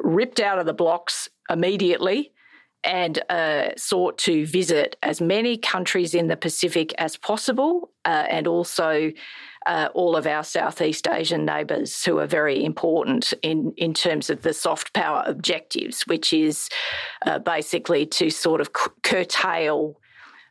ripped 0.00 0.40
out 0.40 0.58
of 0.58 0.66
the 0.66 0.72
blocks 0.72 1.28
immediately 1.50 2.32
and 2.84 3.22
uh, 3.28 3.70
sought 3.76 4.16
to 4.18 4.46
visit 4.46 4.96
as 5.02 5.20
many 5.20 5.56
countries 5.56 6.14
in 6.14 6.28
the 6.28 6.36
Pacific 6.36 6.94
as 6.98 7.16
possible 7.16 7.90
uh, 8.04 8.24
and 8.30 8.46
also 8.46 9.10
uh, 9.66 9.88
all 9.94 10.16
of 10.16 10.26
our 10.26 10.44
Southeast 10.44 11.08
Asian 11.08 11.44
neighbours 11.44 12.04
who 12.04 12.18
are 12.18 12.26
very 12.26 12.64
important 12.64 13.34
in, 13.42 13.74
in 13.76 13.92
terms 13.92 14.30
of 14.30 14.42
the 14.42 14.54
soft 14.54 14.94
power 14.94 15.22
objectives, 15.26 16.02
which 16.06 16.32
is 16.32 16.68
uh, 17.26 17.38
basically 17.40 18.06
to 18.06 18.30
sort 18.30 18.60
of 18.60 18.70
curtail 19.02 20.00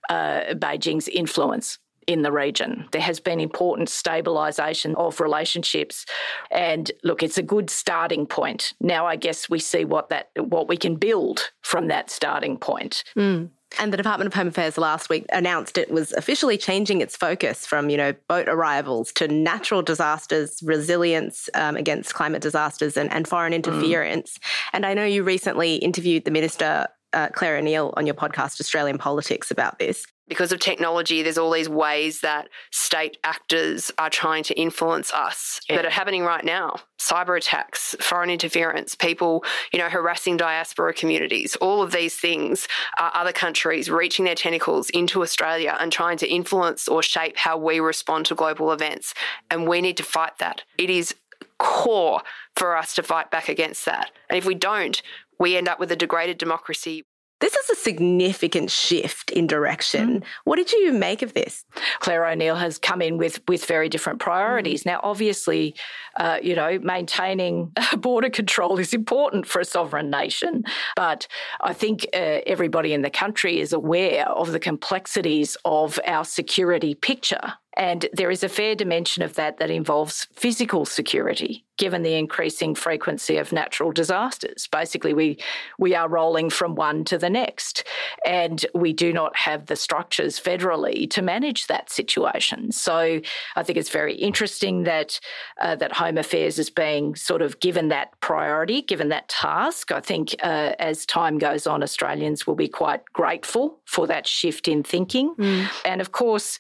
uh, 0.10 0.54
Beijing's 0.54 1.08
influence 1.08 1.80
in 2.08 2.22
the 2.22 2.32
region. 2.32 2.88
There 2.92 3.02
has 3.02 3.20
been 3.20 3.40
important 3.40 3.90
stabilisation 3.90 4.96
of 4.96 5.20
relationships, 5.20 6.06
and 6.50 6.90
look, 7.04 7.22
it's 7.22 7.38
a 7.38 7.44
good 7.44 7.70
starting 7.70 8.26
point. 8.26 8.74
Now, 8.80 9.06
I 9.06 9.18
guess 9.18 9.50
we 9.50 9.60
see 9.60 9.86
what 9.86 10.10
that 10.10 10.30
what 10.38 10.68
we 10.68 10.78
can 10.78 10.96
build 10.96 11.52
from 11.62 11.88
that 11.88 12.10
starting 12.10 12.58
point. 12.58 13.04
Mm. 13.16 13.50
And 13.80 13.92
the 13.92 13.98
Department 13.98 14.28
of 14.28 14.34
Home 14.34 14.48
Affairs 14.48 14.78
last 14.78 15.10
week 15.10 15.26
announced 15.34 15.78
it 15.78 15.92
was 15.92 16.14
officially 16.14 16.58
changing 16.58 17.02
its 17.02 17.18
focus 17.18 17.66
from, 17.66 17.90
you 17.90 17.98
know, 17.98 18.14
boat 18.30 18.48
arrivals 18.48 19.12
to 19.14 19.28
natural 19.28 19.82
disasters, 19.82 20.62
resilience 20.64 21.50
um, 21.54 21.76
against 21.76 22.14
climate 22.14 22.42
disasters, 22.42 22.96
and, 22.96 23.12
and 23.12 23.28
foreign 23.28 23.52
hmm. 23.52 23.58
interference. 23.58 24.38
Mm. 24.38 24.70
And 24.74 24.86
I 24.86 24.94
know 24.94 25.04
you 25.04 25.24
recently 25.24 25.76
interviewed 25.76 26.24
the 26.24 26.32
Minister 26.32 26.88
uh, 27.14 27.28
Clare 27.30 27.58
O'Neil 27.58 27.94
on 27.98 28.06
your 28.06 28.16
podcast, 28.16 28.62
Australian 28.62 28.98
Politics, 28.98 29.52
about 29.52 29.80
this 29.80 30.06
because 30.28 30.52
of 30.52 30.60
technology, 30.60 31.24
there's 31.24 31.38
all 31.38 31.52
these 31.52 31.70
ways 31.70 32.22
that 32.22 32.50
state 32.72 33.18
actors 33.24 33.92
are 33.98 34.10
trying 34.10 34.44
to 34.44 34.60
influence 34.60 35.14
us 35.14 35.62
yeah. 35.70 35.78
that 35.78 35.86
are 35.86 35.92
happening 35.92 36.24
right 36.24 36.44
now. 36.44 36.76
Cyber 37.00 37.38
attacks, 37.38 37.96
foreign 38.00 38.30
interference, 38.30 38.96
people, 38.96 39.44
you 39.72 39.80
know, 39.80 39.90
harassing 39.90 40.38
diaspora 40.38 40.94
communities, 40.94 41.56
all 41.58 41.82
of 41.82 41.92
these 41.92 42.16
things 42.16 42.68
are 43.00 43.12
other 43.14 43.32
countries 43.32 43.90
reaching 43.90 44.26
their 44.26 44.36
tentacles 44.36 44.90
into 44.90 45.22
Australia 45.22 45.78
and 45.80 45.92
trying 45.92 46.18
to 46.18 46.28
influence 46.28 46.88
or 46.88 47.02
shape 47.02 47.38
how 47.38 47.58
we 47.58 47.80
respond 47.80 48.26
to 48.26 48.36
global 48.36 48.72
events. 48.72 49.14
And 49.50 49.68
we 49.68 49.82
need 49.82 49.98
to 49.98 50.04
fight 50.04 50.38
that. 50.40 50.64
It 50.78 50.90
is 50.90 51.16
core 51.60 52.22
for 52.56 52.76
us 52.76 52.94
to 52.96 53.04
fight 53.04 53.32
back 53.32 53.50
against 53.50 53.86
that. 53.86 54.12
And 54.30 54.38
if 54.38 54.46
we 54.46 54.56
don't, 54.56 55.02
we 55.40 55.56
end 55.56 55.68
up 55.68 55.80
with 55.80 55.92
a 55.92 55.96
degraded 55.96 56.38
democracy. 56.38 57.06
This 57.40 57.56
is 57.56 57.70
a 57.70 57.76
significant 57.76 58.72
shift 58.72 59.30
in 59.32 59.46
direction. 59.46 60.22
Mm. 60.22 60.24
What 60.46 60.56
did 60.56 60.72
you 60.72 60.92
make 60.92 61.22
of 61.22 61.34
this? 61.34 61.66
Clare 62.00 62.26
O'Neil 62.26 62.56
has 62.56 62.80
come 62.80 63.02
in 63.02 63.18
with 63.18 63.42
with 63.48 63.66
very 63.66 63.90
different 63.90 64.20
priorities. 64.20 64.84
Mm. 64.84 64.86
Now, 64.88 65.00
obviously, 65.04 65.76
uh, 66.20 66.40
you 66.42 66.56
know, 66.56 66.80
maintaining 66.80 67.74
border 67.98 68.30
control 68.30 68.80
is 68.80 68.94
important 68.94 69.46
for 69.46 69.60
a 69.60 69.66
sovereign 69.66 70.10
nation, 70.10 70.64
but 70.96 71.28
I 71.62 71.74
think 71.74 72.08
uh, 72.14 72.42
everybody 72.48 72.94
in 72.94 73.04
the 73.04 73.10
country 73.10 73.60
is 73.60 73.72
aware 73.72 74.28
of 74.30 74.52
the 74.52 74.60
complexities 74.60 75.58
of 75.64 76.00
our 76.06 76.26
security 76.26 76.96
picture 76.96 77.54
and 77.78 78.08
there 78.12 78.32
is 78.32 78.44
a 78.44 78.50
fair 78.50 78.74
dimension 78.74 79.22
of 79.22 79.36
that 79.36 79.60
that 79.60 79.70
involves 79.70 80.28
physical 80.34 80.84
security, 80.84 81.64
given 81.78 82.02
the 82.02 82.16
increasing 82.16 82.74
frequency 82.74 83.38
of 83.38 83.52
natural 83.52 83.92
disasters. 83.92 84.68
Basically, 84.72 85.14
we, 85.14 85.38
we 85.78 85.94
are 85.94 86.10
rolling 86.10 86.50
from 86.50 86.76
one 86.76 87.04
to 87.06 87.18
the 87.18 87.30
next, 87.30 87.84
and 88.26 88.66
we 88.74 88.94
do 88.94 89.14
not 89.14 89.36
have 89.36 89.68
the 89.68 89.76
structures 89.76 90.40
federally 90.40 91.10
to 91.12 91.22
manage 91.22 91.68
that 91.68 91.90
situation. 91.90 92.72
So 92.72 93.22
I 93.56 93.64
think 93.64 93.78
it's 93.78 93.90
very 93.90 94.16
interesting 94.16 94.84
that, 94.84 95.20
uh, 95.62 95.76
that 95.76 95.94
Home 95.94 96.18
Affairs 96.18 96.58
is 96.58 96.70
being 96.70 97.16
sort 97.16 97.42
of 97.42 97.60
given 97.60 97.90
that 97.90 98.20
priority, 98.22 98.82
given 98.82 99.10
that 99.10 99.30
task. 99.30 99.92
I 99.92 100.00
think 100.00 100.36
uh, 100.44 100.74
as 100.80 101.06
time 101.06 101.38
goes 101.38 101.68
on, 101.68 101.84
Australians 101.84 102.48
will 102.48 102.56
be 102.56 102.68
quite 102.68 103.04
grateful 103.14 103.80
for 103.86 104.08
that 104.08 104.26
shift 104.26 104.68
in 104.68 104.82
thinking. 104.82 105.36
Mm. 105.38 105.68
And 105.86 106.02
of 106.02 106.12
course, 106.12 106.58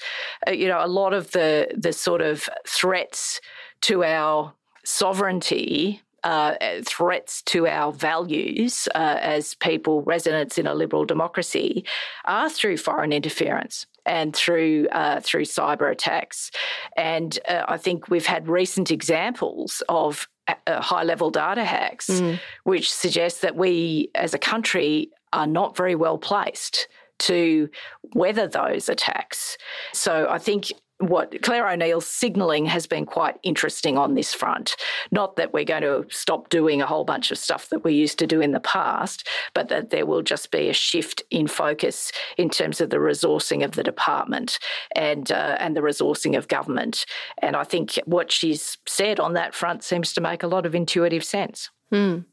uh, 0.47 0.51
you 0.51 0.67
know, 0.67 0.83
a 0.83 0.87
lot 0.87 1.07
lot 1.07 1.13
of 1.13 1.31
the 1.31 1.67
the 1.75 1.93
sort 1.93 2.21
of 2.21 2.49
threats 2.67 3.39
to 3.81 4.03
our 4.03 4.53
sovereignty 4.87 6.01
uh, 6.23 6.55
threats 6.85 7.41
to 7.41 7.67
our 7.67 7.91
values 7.91 8.87
uh, 8.95 9.17
as 9.19 9.53
people, 9.55 10.01
residents 10.03 10.57
in 10.57 10.65
a 10.65 10.73
liberal 10.73 11.03
democracy, 11.03 11.83
are 12.23 12.49
through 12.49 12.77
foreign 12.77 13.11
interference 13.11 13.85
and 14.05 14.33
through 14.33 14.87
uh, 14.93 15.19
through 15.19 15.43
cyber 15.43 15.91
attacks. 15.91 16.51
And 16.95 17.37
uh, 17.49 17.65
I 17.67 17.75
think 17.75 18.09
we've 18.09 18.25
had 18.25 18.47
recent 18.47 18.89
examples 18.89 19.83
of 19.89 20.29
uh, 20.47 20.81
high 20.81 21.03
level 21.03 21.31
data 21.31 21.65
hacks, 21.65 22.09
mm. 22.09 22.39
which 22.63 22.91
suggest 22.91 23.41
that 23.41 23.57
we 23.57 24.09
as 24.15 24.33
a 24.33 24.39
country 24.39 25.11
are 25.33 25.47
not 25.47 25.75
very 25.75 25.95
well 25.95 26.17
placed 26.17 26.87
to 27.19 27.69
weather 28.13 28.47
those 28.47 28.87
attacks. 28.87 29.57
So 29.93 30.27
I 30.29 30.37
think 30.37 30.71
what 30.99 31.41
Clare 31.43 31.69
O'Neil's 31.69 32.07
signalling 32.07 32.65
has 32.65 32.87
been 32.87 33.05
quite 33.05 33.37
interesting 33.43 33.97
on 33.97 34.15
this 34.15 34.33
front. 34.33 34.75
Not 35.11 35.35
that 35.35 35.53
we're 35.53 35.63
going 35.63 35.83
to 35.83 36.05
stop 36.09 36.49
doing 36.49 36.81
a 36.81 36.87
whole 36.87 37.05
bunch 37.05 37.29
of 37.31 37.37
stuff 37.37 37.69
that 37.69 37.83
we 37.83 37.93
used 37.93 38.17
to 38.19 38.27
do 38.27 38.41
in 38.41 38.51
the 38.51 38.59
past, 38.59 39.27
but 39.53 39.69
that 39.69 39.91
there 39.91 40.05
will 40.05 40.23
just 40.23 40.51
be 40.51 40.69
a 40.69 40.73
shift 40.73 41.21
in 41.29 41.47
focus 41.47 42.11
in 42.37 42.49
terms 42.49 42.81
of 42.81 42.89
the 42.89 42.97
resourcing 42.97 43.63
of 43.63 43.71
the 43.71 43.83
department 43.83 44.57
and 44.95 45.31
uh, 45.31 45.55
and 45.59 45.75
the 45.75 45.81
resourcing 45.81 46.37
of 46.37 46.47
government. 46.47 47.05
And 47.41 47.55
I 47.55 47.63
think 47.63 47.99
what 48.05 48.31
she's 48.31 48.77
said 48.87 49.19
on 49.19 49.33
that 49.33 49.53
front 49.53 49.83
seems 49.83 50.13
to 50.13 50.21
make 50.21 50.41
a 50.41 50.47
lot 50.47 50.65
of 50.65 50.73
intuitive 50.73 51.23
sense. 51.23 51.69
Mm. 51.91 52.25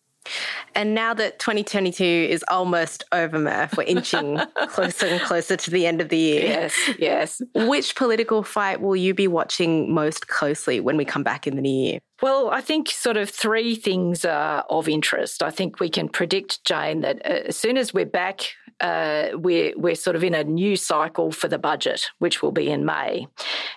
And 0.75 0.95
now 0.95 1.15
that 1.15 1.39
2022 1.39 2.05
is 2.05 2.45
almost 2.49 3.05
over, 3.13 3.39
Murph, 3.39 3.77
we're 3.77 3.85
inching 3.85 4.41
closer 4.69 5.07
and 5.07 5.21
closer 5.21 5.57
to 5.57 5.71
the 5.71 5.87
end 5.87 6.01
of 6.01 6.09
the 6.09 6.19
year. 6.19 6.45
Yes, 6.45 6.91
yes. 6.99 7.43
Which 7.55 7.95
political 7.95 8.43
fight 8.43 8.81
will 8.81 8.97
you 8.97 9.15
be 9.15 9.29
watching 9.29 9.93
most 9.93 10.29
closely 10.29 10.81
when 10.81 10.97
we 10.97 11.05
come 11.05 11.23
back 11.23 11.47
in 11.47 11.57
the 11.57 11.63
new 11.63 11.91
year? 11.91 12.01
Well, 12.25 12.49
I 12.49 12.63
think 12.63 12.89
sort 12.89 13.19
of 13.19 13.29
three 13.29 13.75
things 13.75 14.25
are 14.25 14.65
of 14.71 14.89
interest. 14.89 15.43
I 15.43 15.51
think 15.51 15.79
we 15.79 15.91
can 15.91 16.09
predict, 16.09 16.65
Jane, 16.65 17.03
that 17.03 17.19
uh, 17.23 17.49
as 17.49 17.57
soon 17.59 17.77
as 17.77 17.93
we're 17.93 18.07
back 18.07 18.55
uh, 18.85 19.31
we're, 19.35 19.73
we're 19.79 19.95
sort 19.95 20.15
of 20.15 20.23
in 20.23 20.35
a 20.35 20.45
new 20.45 20.77
cycle 20.77 21.33
for 21.33 21.49
the 21.49 21.59
budget, 21.59 22.11
which 22.19 22.43
will 22.43 22.53
be 22.53 22.69
in 22.69 22.85
May. 22.85 23.27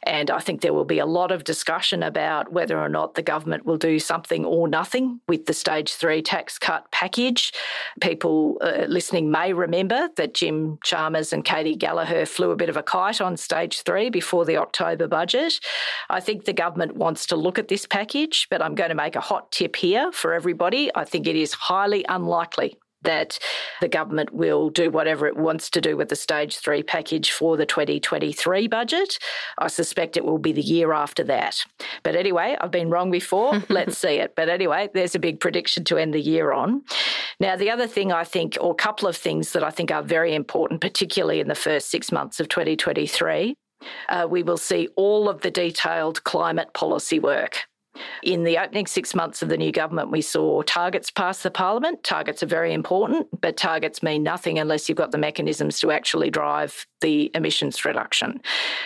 And 0.04 0.30
I 0.30 0.40
think 0.40 0.60
there 0.60 0.74
will 0.74 0.84
be 0.84 1.00
a 1.00 1.06
lot 1.06 1.32
of 1.32 1.46
discussion 1.46 2.04
about 2.04 2.52
whether 2.52 2.78
or 2.78 2.90
not 2.90 3.14
the 3.14 3.22
government 3.22 3.66
will 3.66 3.78
do 3.78 4.00
something 4.00 4.44
or 4.44 4.68
nothing 4.68 5.22
with 5.26 5.46
the 5.46 5.54
stage 5.54 5.94
three 5.94 6.22
tax 6.22 6.60
cut 6.60 6.92
package. 6.92 7.54
People 8.02 8.58
uh, 8.62 8.86
listening 8.90 9.32
may 9.32 9.54
remember 9.54 10.10
that 10.18 10.34
Jim 10.34 10.78
Chalmers 10.84 11.32
and 11.32 11.46
Katy 11.46 11.76
Gallagher 11.78 12.26
flew 12.26 12.52
a 12.52 12.58
bit 12.58 12.68
of 12.68 12.76
a 12.76 12.84
kite 12.84 13.22
on 13.22 13.38
stage 13.38 13.84
three 13.84 14.10
before 14.10 14.44
the 14.44 14.58
October 14.58 15.08
budget. 15.08 15.62
I 16.10 16.20
think 16.20 16.44
the 16.44 16.54
government 16.54 16.98
wants 16.98 17.26
to 17.28 17.38
look 17.38 17.58
at 17.58 17.70
this 17.70 17.86
package, 17.86 18.37
but 18.50 18.62
I'm 18.62 18.76
going 18.76 18.90
to 18.90 18.96
make 18.96 19.16
a 19.16 19.22
hot 19.22 19.52
tip 19.52 19.76
here 19.76 20.12
for 20.12 20.34
everybody. 20.34 20.92
I 20.94 21.06
think 21.06 21.26
it 21.26 21.36
is 21.36 21.54
highly 21.54 22.06
unlikely 22.08 22.78
that 23.04 23.40
the 23.80 23.88
government 23.88 24.34
will 24.34 24.70
do 24.70 24.90
whatever 24.90 25.28
it 25.28 25.38
wants 25.38 25.70
to 25.70 25.82
do 25.82 25.96
with 25.96 26.10
the 26.10 26.16
stage 26.16 26.58
three 26.58 26.84
package 26.84 27.32
for 27.32 27.56
the 27.56 27.66
2023 27.66 28.68
budget. 28.68 29.20
I 29.58 29.68
suspect 29.68 30.18
it 30.18 30.26
will 30.26 30.40
be 30.40 30.52
the 30.52 30.62
year 30.62 30.94
after 30.94 31.24
that. 31.26 31.64
But 32.04 32.16
anyway, 32.16 32.58
I've 32.60 32.72
been 32.72 32.90
wrong 32.90 33.12
before. 33.12 33.64
Let's 33.70 33.98
see 33.98 34.16
it. 34.16 34.36
But 34.36 34.50
anyway, 34.50 34.90
there's 34.94 35.16
a 35.16 35.20
big 35.20 35.40
prediction 35.40 35.84
to 35.86 35.98
end 35.98 36.14
the 36.14 36.20
year 36.20 36.52
on. 36.52 36.84
Now, 37.40 37.56
the 37.56 37.70
other 37.70 37.88
thing 37.88 38.12
I 38.12 38.24
think, 38.24 38.58
or 38.60 38.72
a 38.72 38.76
couple 38.76 39.08
of 39.08 39.16
things 39.16 39.54
that 39.54 39.64
I 39.64 39.70
think 39.70 39.92
are 39.92 40.04
very 40.04 40.34
important, 40.34 40.82
particularly 40.82 41.40
in 41.40 41.48
the 41.48 41.56
first 41.56 41.90
six 41.90 42.12
months 42.12 42.40
of 42.40 42.50
2023, 42.50 43.56
uh, 44.10 44.28
we 44.30 44.42
will 44.42 44.58
see 44.58 44.90
all 44.96 45.30
of 45.30 45.42
the 45.42 45.52
detailed 45.52 46.24
climate 46.24 46.74
policy 46.74 47.20
work 47.20 47.68
in 48.24 48.44
the 48.44 48.58
opening 48.58 48.88
six 48.88 49.14
months 49.16 49.42
of 49.42 49.50
the 49.50 49.58
new 49.58 49.72
government, 49.72 50.12
we 50.12 50.22
saw 50.22 50.62
targets 50.64 51.12
pass 51.12 51.44
the 51.44 51.52
parliament. 51.52 52.04
Targets 52.04 52.44
are 52.44 52.48
very 52.48 52.74
important, 52.74 53.28
but 53.42 53.58
targets 53.58 54.04
mean 54.04 54.24
nothing 54.24 54.60
unless 54.60 54.88
you've 54.88 54.98
got 54.98 55.12
the 55.12 55.18
mechanisms 55.18 55.80
to 55.80 55.92
actually 55.92 56.30
drive 56.30 56.86
the 57.02 57.30
emissions 57.36 57.86
reduction. 57.86 58.42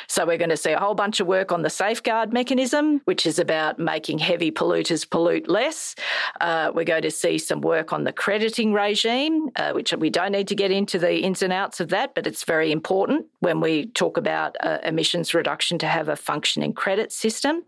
So 0.07 0.25
we're 0.25 0.37
going 0.37 0.49
to 0.49 0.57
see 0.57 0.71
a 0.71 0.79
whole 0.79 0.95
bunch 0.95 1.19
of 1.19 1.27
work 1.27 1.51
on 1.51 1.61
the 1.61 1.69
safeguard 1.69 2.33
mechanism, 2.33 3.01
which 3.05 3.25
is 3.25 3.39
about 3.39 3.79
making 3.79 4.19
heavy 4.19 4.51
polluters 4.51 5.09
pollute 5.09 5.49
less. 5.49 5.95
Uh, 6.41 6.71
we're 6.73 6.83
going 6.83 7.03
to 7.03 7.11
see 7.11 7.37
some 7.37 7.61
work 7.61 7.93
on 7.93 8.03
the 8.03 8.11
crediting 8.11 8.73
regime, 8.73 9.49
uh, 9.55 9.71
which 9.71 9.93
we 9.93 10.09
don't 10.09 10.33
need 10.33 10.47
to 10.49 10.55
get 10.55 10.71
into 10.71 10.99
the 10.99 11.19
ins 11.19 11.41
and 11.41 11.53
outs 11.53 11.79
of 11.79 11.89
that, 11.89 12.13
but 12.15 12.27
it's 12.27 12.43
very 12.43 12.71
important 12.71 13.25
when 13.39 13.61
we 13.61 13.85
talk 13.87 14.17
about 14.17 14.55
uh, 14.61 14.79
emissions 14.83 15.33
reduction 15.33 15.77
to 15.77 15.87
have 15.87 16.09
a 16.09 16.15
functioning 16.15 16.73
credit 16.73 17.11
system. 17.11 17.63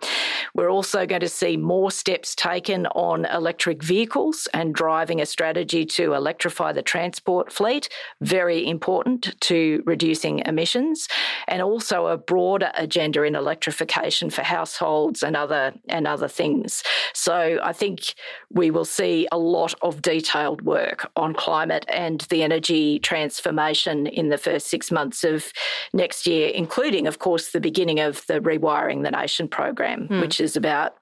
We're 0.53 0.69
also 0.69 1.05
going 1.05 1.21
to 1.21 1.29
see 1.33 1.57
more 1.57 1.91
steps 1.91 2.35
taken 2.35 2.85
on 2.87 3.25
electric 3.25 3.83
vehicles 3.83 4.47
and 4.53 4.73
driving 4.73 5.21
a 5.21 5.25
strategy 5.25 5.85
to 5.85 6.13
electrify 6.13 6.71
the 6.71 6.81
transport 6.81 7.51
fleet. 7.51 7.89
Very 8.21 8.67
important 8.67 9.39
to 9.41 9.83
reducing 9.85 10.39
emissions, 10.39 11.07
and 11.47 11.61
also 11.61 12.07
a 12.07 12.17
broader 12.17 12.71
agenda 12.75 13.23
in 13.23 13.35
electrification 13.35 14.29
for 14.29 14.43
households 14.43 15.23
and 15.23 15.35
other 15.35 15.73
and 15.89 16.07
other 16.07 16.27
things. 16.27 16.83
So 17.13 17.59
I 17.63 17.73
think 17.73 18.13
we 18.51 18.71
will 18.71 18.85
see 18.85 19.27
a 19.31 19.37
lot 19.37 19.73
of 19.81 20.01
detailed 20.01 20.61
work 20.61 21.09
on 21.15 21.33
climate 21.33 21.85
and 21.87 22.21
the 22.29 22.43
energy 22.43 22.99
transformation 22.99 24.07
in 24.07 24.29
the 24.29 24.37
first 24.37 24.67
six 24.67 24.91
months 24.91 25.23
of 25.23 25.51
next 25.93 26.27
year, 26.27 26.49
including, 26.49 27.07
of 27.07 27.19
course, 27.19 27.51
the 27.51 27.59
beginning 27.59 27.99
of 27.99 28.25
the 28.27 28.39
Rewiring 28.39 29.03
the 29.03 29.11
Nation 29.11 29.47
program, 29.47 30.07
mm. 30.07 30.21
which 30.21 30.39
is 30.39 30.55
about 30.55 30.95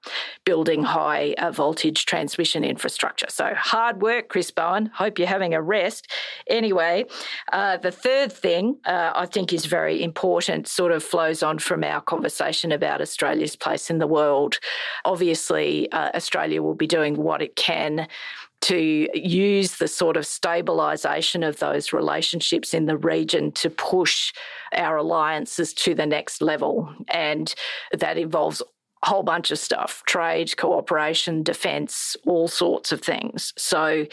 building 0.44 0.82
high 0.82 1.34
uh, 1.38 1.50
voltage 1.50 2.06
transmission 2.06 2.64
infrastructure. 2.64 3.26
So 3.28 3.52
hard 3.54 4.02
work, 4.02 4.28
Chris 4.28 4.50
Bowen. 4.50 4.86
Hope 4.94 5.18
you're 5.18 5.28
having 5.28 5.54
a 5.54 5.62
rest. 5.62 6.10
Anyway, 6.46 7.04
uh, 7.52 7.76
the 7.76 7.90
third 7.90 8.32
thing 8.32 8.78
uh, 8.84 9.12
I 9.14 9.26
think 9.26 9.52
is 9.52 9.66
very 9.66 10.02
important, 10.02 10.68
sort 10.68 10.92
of 10.92 11.02
flows 11.02 11.42
on 11.42 11.58
from 11.58 11.84
our 11.84 12.00
conversation 12.00 12.72
about 12.72 13.00
Australia's 13.00 13.56
place 13.56 13.90
in 13.90 13.98
the 13.98 14.06
world. 14.06 14.58
Obviously, 15.04 15.90
uh, 15.92 16.10
Australia 16.14 16.62
will 16.62 16.74
be 16.74 16.86
doing 16.86 17.16
what 17.16 17.42
it 17.42 17.56
can 17.56 18.08
to 18.62 19.08
use 19.12 19.76
the 19.76 19.88
sort 19.88 20.16
of 20.16 20.22
stabilisation 20.22 21.46
of 21.46 21.58
those 21.58 21.92
relationships 21.92 22.72
in 22.72 22.86
the 22.86 22.96
region 22.96 23.50
to 23.50 23.68
push 23.68 24.32
our 24.72 24.96
alliances 24.96 25.74
to 25.74 25.94
the 25.94 26.06
next 26.06 26.40
level. 26.40 26.94
And 27.08 27.52
that 27.92 28.16
involves 28.18 28.62
a 29.02 29.08
whole 29.08 29.22
bunch 29.22 29.50
of 29.50 29.58
stuff 29.58 30.02
trade, 30.06 30.56
cooperation, 30.56 31.42
defence, 31.42 32.16
all 32.26 32.48
sorts 32.48 32.92
of 32.92 33.00
things. 33.00 33.52
So 33.56 34.06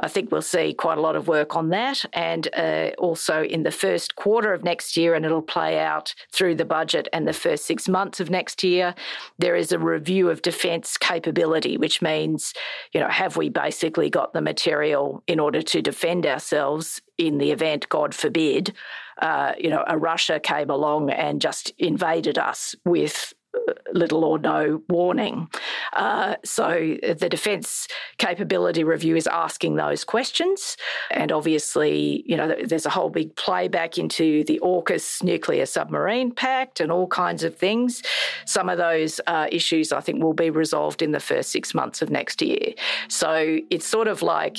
I 0.00 0.08
think 0.08 0.30
we'll 0.30 0.42
see 0.42 0.72
quite 0.72 0.98
a 0.98 1.00
lot 1.00 1.16
of 1.16 1.28
work 1.28 1.56
on 1.56 1.70
that. 1.70 2.04
And 2.12 2.48
uh, 2.54 2.90
also 2.98 3.42
in 3.42 3.62
the 3.62 3.70
first 3.70 4.16
quarter 4.16 4.52
of 4.52 4.62
next 4.62 4.96
year, 4.96 5.14
and 5.14 5.24
it'll 5.24 5.42
play 5.42 5.78
out 5.78 6.14
through 6.32 6.54
the 6.56 6.64
budget 6.64 7.08
and 7.12 7.26
the 7.26 7.32
first 7.32 7.66
six 7.66 7.88
months 7.88 8.20
of 8.20 8.30
next 8.30 8.62
year, 8.62 8.94
there 9.38 9.56
is 9.56 9.72
a 9.72 9.78
review 9.78 10.30
of 10.30 10.42
defence 10.42 10.96
capability, 10.96 11.76
which 11.76 12.00
means, 12.00 12.54
you 12.92 13.00
know, 13.00 13.08
have 13.08 13.36
we 13.36 13.48
basically 13.48 14.10
got 14.10 14.32
the 14.32 14.40
material 14.40 15.22
in 15.26 15.40
order 15.40 15.62
to 15.62 15.82
defend 15.82 16.26
ourselves 16.26 17.00
in 17.18 17.38
the 17.38 17.50
event, 17.50 17.88
God 17.88 18.14
forbid, 18.14 18.74
uh, 19.22 19.52
you 19.58 19.70
know, 19.70 19.84
a 19.86 19.96
Russia 19.96 20.38
came 20.38 20.68
along 20.68 21.10
and 21.10 21.40
just 21.40 21.72
invaded 21.78 22.38
us 22.38 22.74
with 22.84 23.32
little 23.92 24.24
or 24.24 24.38
no 24.38 24.82
warning. 24.88 25.48
Uh, 25.92 26.36
so 26.44 26.96
the 27.02 27.28
Defence 27.28 27.88
Capability 28.18 28.84
Review 28.84 29.16
is 29.16 29.26
asking 29.26 29.76
those 29.76 30.04
questions. 30.04 30.76
And 31.10 31.32
obviously, 31.32 32.22
you 32.26 32.36
know, 32.36 32.54
there's 32.64 32.86
a 32.86 32.90
whole 32.90 33.10
big 33.10 33.34
playback 33.36 33.98
into 33.98 34.44
the 34.44 34.60
AUKUS 34.62 35.22
nuclear 35.22 35.66
submarine 35.66 36.32
pact 36.32 36.80
and 36.80 36.92
all 36.92 37.06
kinds 37.06 37.44
of 37.44 37.56
things. 37.56 38.02
Some 38.44 38.68
of 38.68 38.78
those 38.78 39.20
uh, 39.26 39.46
issues, 39.50 39.92
I 39.92 40.00
think, 40.00 40.22
will 40.22 40.34
be 40.34 40.50
resolved 40.50 41.02
in 41.02 41.12
the 41.12 41.20
first 41.20 41.50
six 41.50 41.74
months 41.74 42.02
of 42.02 42.10
next 42.10 42.42
year. 42.42 42.74
So 43.08 43.58
it's 43.70 43.86
sort 43.86 44.08
of 44.08 44.22
like 44.22 44.58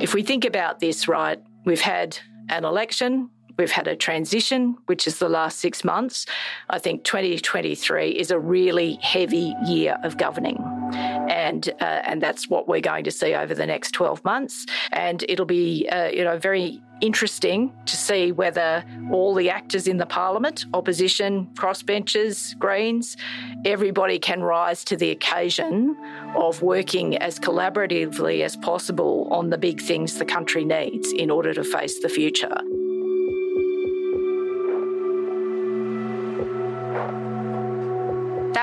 if 0.00 0.14
we 0.14 0.22
think 0.22 0.44
about 0.44 0.80
this, 0.80 1.08
right, 1.08 1.40
we've 1.64 1.80
had 1.80 2.18
an 2.48 2.64
election 2.64 3.30
We've 3.58 3.72
had 3.72 3.88
a 3.88 3.96
transition, 3.96 4.76
which 4.86 5.08
is 5.08 5.18
the 5.18 5.28
last 5.28 5.58
six 5.58 5.82
months. 5.82 6.26
I 6.70 6.78
think 6.78 7.02
2023 7.02 8.10
is 8.10 8.30
a 8.30 8.38
really 8.38 9.00
heavy 9.02 9.52
year 9.66 9.98
of 10.04 10.16
governing. 10.16 10.62
And, 10.94 11.68
uh, 11.80 11.84
and 12.04 12.22
that's 12.22 12.48
what 12.48 12.68
we're 12.68 12.80
going 12.80 13.02
to 13.04 13.10
see 13.10 13.34
over 13.34 13.54
the 13.56 13.66
next 13.66 13.90
12 13.92 14.24
months. 14.24 14.64
And 14.92 15.24
it'll 15.28 15.44
be, 15.44 15.88
uh, 15.88 16.06
you 16.06 16.22
know, 16.22 16.38
very 16.38 16.80
interesting 17.00 17.72
to 17.86 17.96
see 17.96 18.30
whether 18.30 18.84
all 19.10 19.34
the 19.34 19.50
actors 19.50 19.88
in 19.88 19.96
the 19.96 20.06
parliament, 20.06 20.66
opposition, 20.72 21.48
crossbenchers, 21.54 22.56
Greens, 22.60 23.16
everybody 23.64 24.20
can 24.20 24.40
rise 24.40 24.84
to 24.84 24.96
the 24.96 25.10
occasion 25.10 25.96
of 26.36 26.62
working 26.62 27.16
as 27.16 27.40
collaboratively 27.40 28.42
as 28.42 28.56
possible 28.56 29.26
on 29.32 29.50
the 29.50 29.58
big 29.58 29.80
things 29.80 30.18
the 30.18 30.24
country 30.24 30.64
needs 30.64 31.10
in 31.12 31.28
order 31.28 31.52
to 31.52 31.64
face 31.64 32.00
the 32.00 32.08
future. 32.08 32.56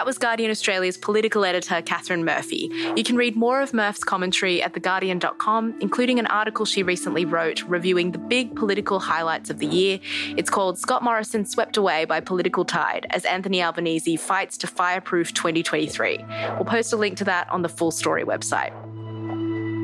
Was 0.05 0.19
Guardian 0.19 0.51
Australia's 0.51 0.97
political 0.97 1.43
editor, 1.43 1.81
Catherine 1.81 2.23
Murphy. 2.23 2.69
You 2.95 3.03
can 3.03 3.15
read 3.15 3.35
more 3.35 3.61
of 3.61 3.73
Murph's 3.73 4.03
commentary 4.03 4.61
at 4.61 4.73
theguardian.com, 4.73 5.79
including 5.79 6.19
an 6.19 6.27
article 6.27 6.63
she 6.63 6.83
recently 6.83 7.25
wrote 7.25 7.63
reviewing 7.63 8.11
the 8.11 8.19
big 8.19 8.55
political 8.55 8.99
highlights 8.99 9.49
of 9.49 9.57
the 9.57 9.65
year. 9.65 9.99
It's 10.37 10.51
called 10.51 10.77
Scott 10.77 11.03
Morrison 11.03 11.43
Swept 11.43 11.75
Away 11.75 12.05
by 12.05 12.19
Political 12.19 12.65
Tide 12.65 13.07
as 13.09 13.25
Anthony 13.25 13.63
Albanese 13.63 14.15
fights 14.17 14.57
to 14.59 14.67
fireproof 14.67 15.33
2023. 15.33 16.23
We'll 16.53 16.65
post 16.65 16.93
a 16.93 16.97
link 16.97 17.17
to 17.17 17.23
that 17.23 17.49
on 17.49 17.63
the 17.63 17.69
full 17.69 17.89
story 17.89 18.23
website. 18.23 18.73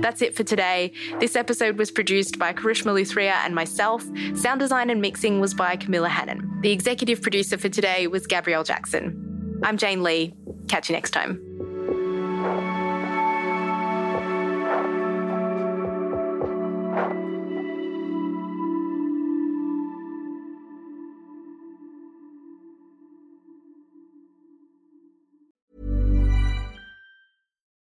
That's 0.03 0.21
it 0.21 0.35
for 0.35 0.43
today. 0.43 0.93
This 1.19 1.35
episode 1.35 1.79
was 1.79 1.89
produced 1.89 2.37
by 2.37 2.53
Karishma 2.53 2.93
Luthria 2.93 3.43
and 3.43 3.55
myself. 3.55 4.03
Sound 4.35 4.59
design 4.59 4.91
and 4.91 5.01
mixing 5.01 5.39
was 5.39 5.55
by 5.55 5.77
Camilla 5.77 6.09
Hannon. 6.09 6.59
The 6.61 6.71
executive 6.71 7.23
producer 7.23 7.57
for 7.57 7.69
today 7.69 8.05
was 8.05 8.27
Gabrielle 8.27 8.63
Jackson. 8.63 9.30
I'm 9.63 9.77
Jane 9.77 10.03
Lee. 10.03 10.33
Catch 10.67 10.89
you 10.89 10.95
next 10.95 11.11
time. 11.11 11.39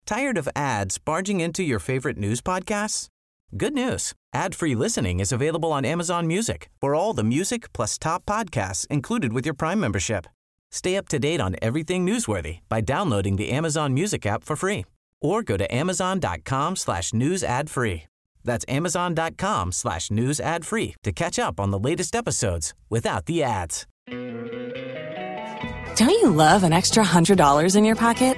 Tired 0.05 0.39
of 0.39 0.49
ads 0.55 0.97
barging 0.97 1.39
into 1.39 1.61
your 1.61 1.77
favorite 1.77 2.17
news 2.17 2.41
podcasts? 2.41 3.09
Good 3.55 3.75
news. 3.75 4.13
Ad-free 4.33 4.73
listening 4.73 5.19
is 5.19 5.31
available 5.31 5.71
on 5.71 5.85
Amazon 5.85 6.25
Music 6.25 6.69
for 6.81 6.95
all 6.95 7.13
the 7.13 7.23
music 7.23 7.71
plus 7.73 7.99
top 7.99 8.25
podcasts 8.25 8.87
included 8.87 9.33
with 9.33 9.45
your 9.45 9.53
Prime 9.53 9.79
membership. 9.79 10.25
Stay 10.71 10.95
up 10.97 11.07
to 11.09 11.19
date 11.19 11.41
on 11.41 11.55
everything 11.61 12.05
newsworthy 12.05 12.59
by 12.69 12.81
downloading 12.81 13.35
the 13.35 13.49
Amazon 13.51 13.93
Music 13.93 14.25
app 14.25 14.43
for 14.43 14.55
free 14.55 14.85
or 15.21 15.43
go 15.43 15.57
to 15.57 15.73
amazon.com 15.73 16.75
slash 16.75 17.13
news 17.13 17.43
ad 17.43 17.69
free. 17.69 18.03
That's 18.43 18.65
amazon.com 18.67 19.71
slash 19.71 20.09
news 20.11 20.39
ad 20.39 20.65
free 20.65 20.95
to 21.03 21.11
catch 21.11 21.37
up 21.37 21.59
on 21.59 21.71
the 21.71 21.79
latest 21.79 22.15
episodes 22.15 22.73
without 22.89 23.25
the 23.25 23.43
ads. 23.43 23.85
Don't 25.95 26.09
you 26.09 26.29
love 26.29 26.63
an 26.63 26.71
extra 26.71 27.03
$100 27.03 27.75
in 27.75 27.83
your 27.83 27.97
pocket? 27.97 28.37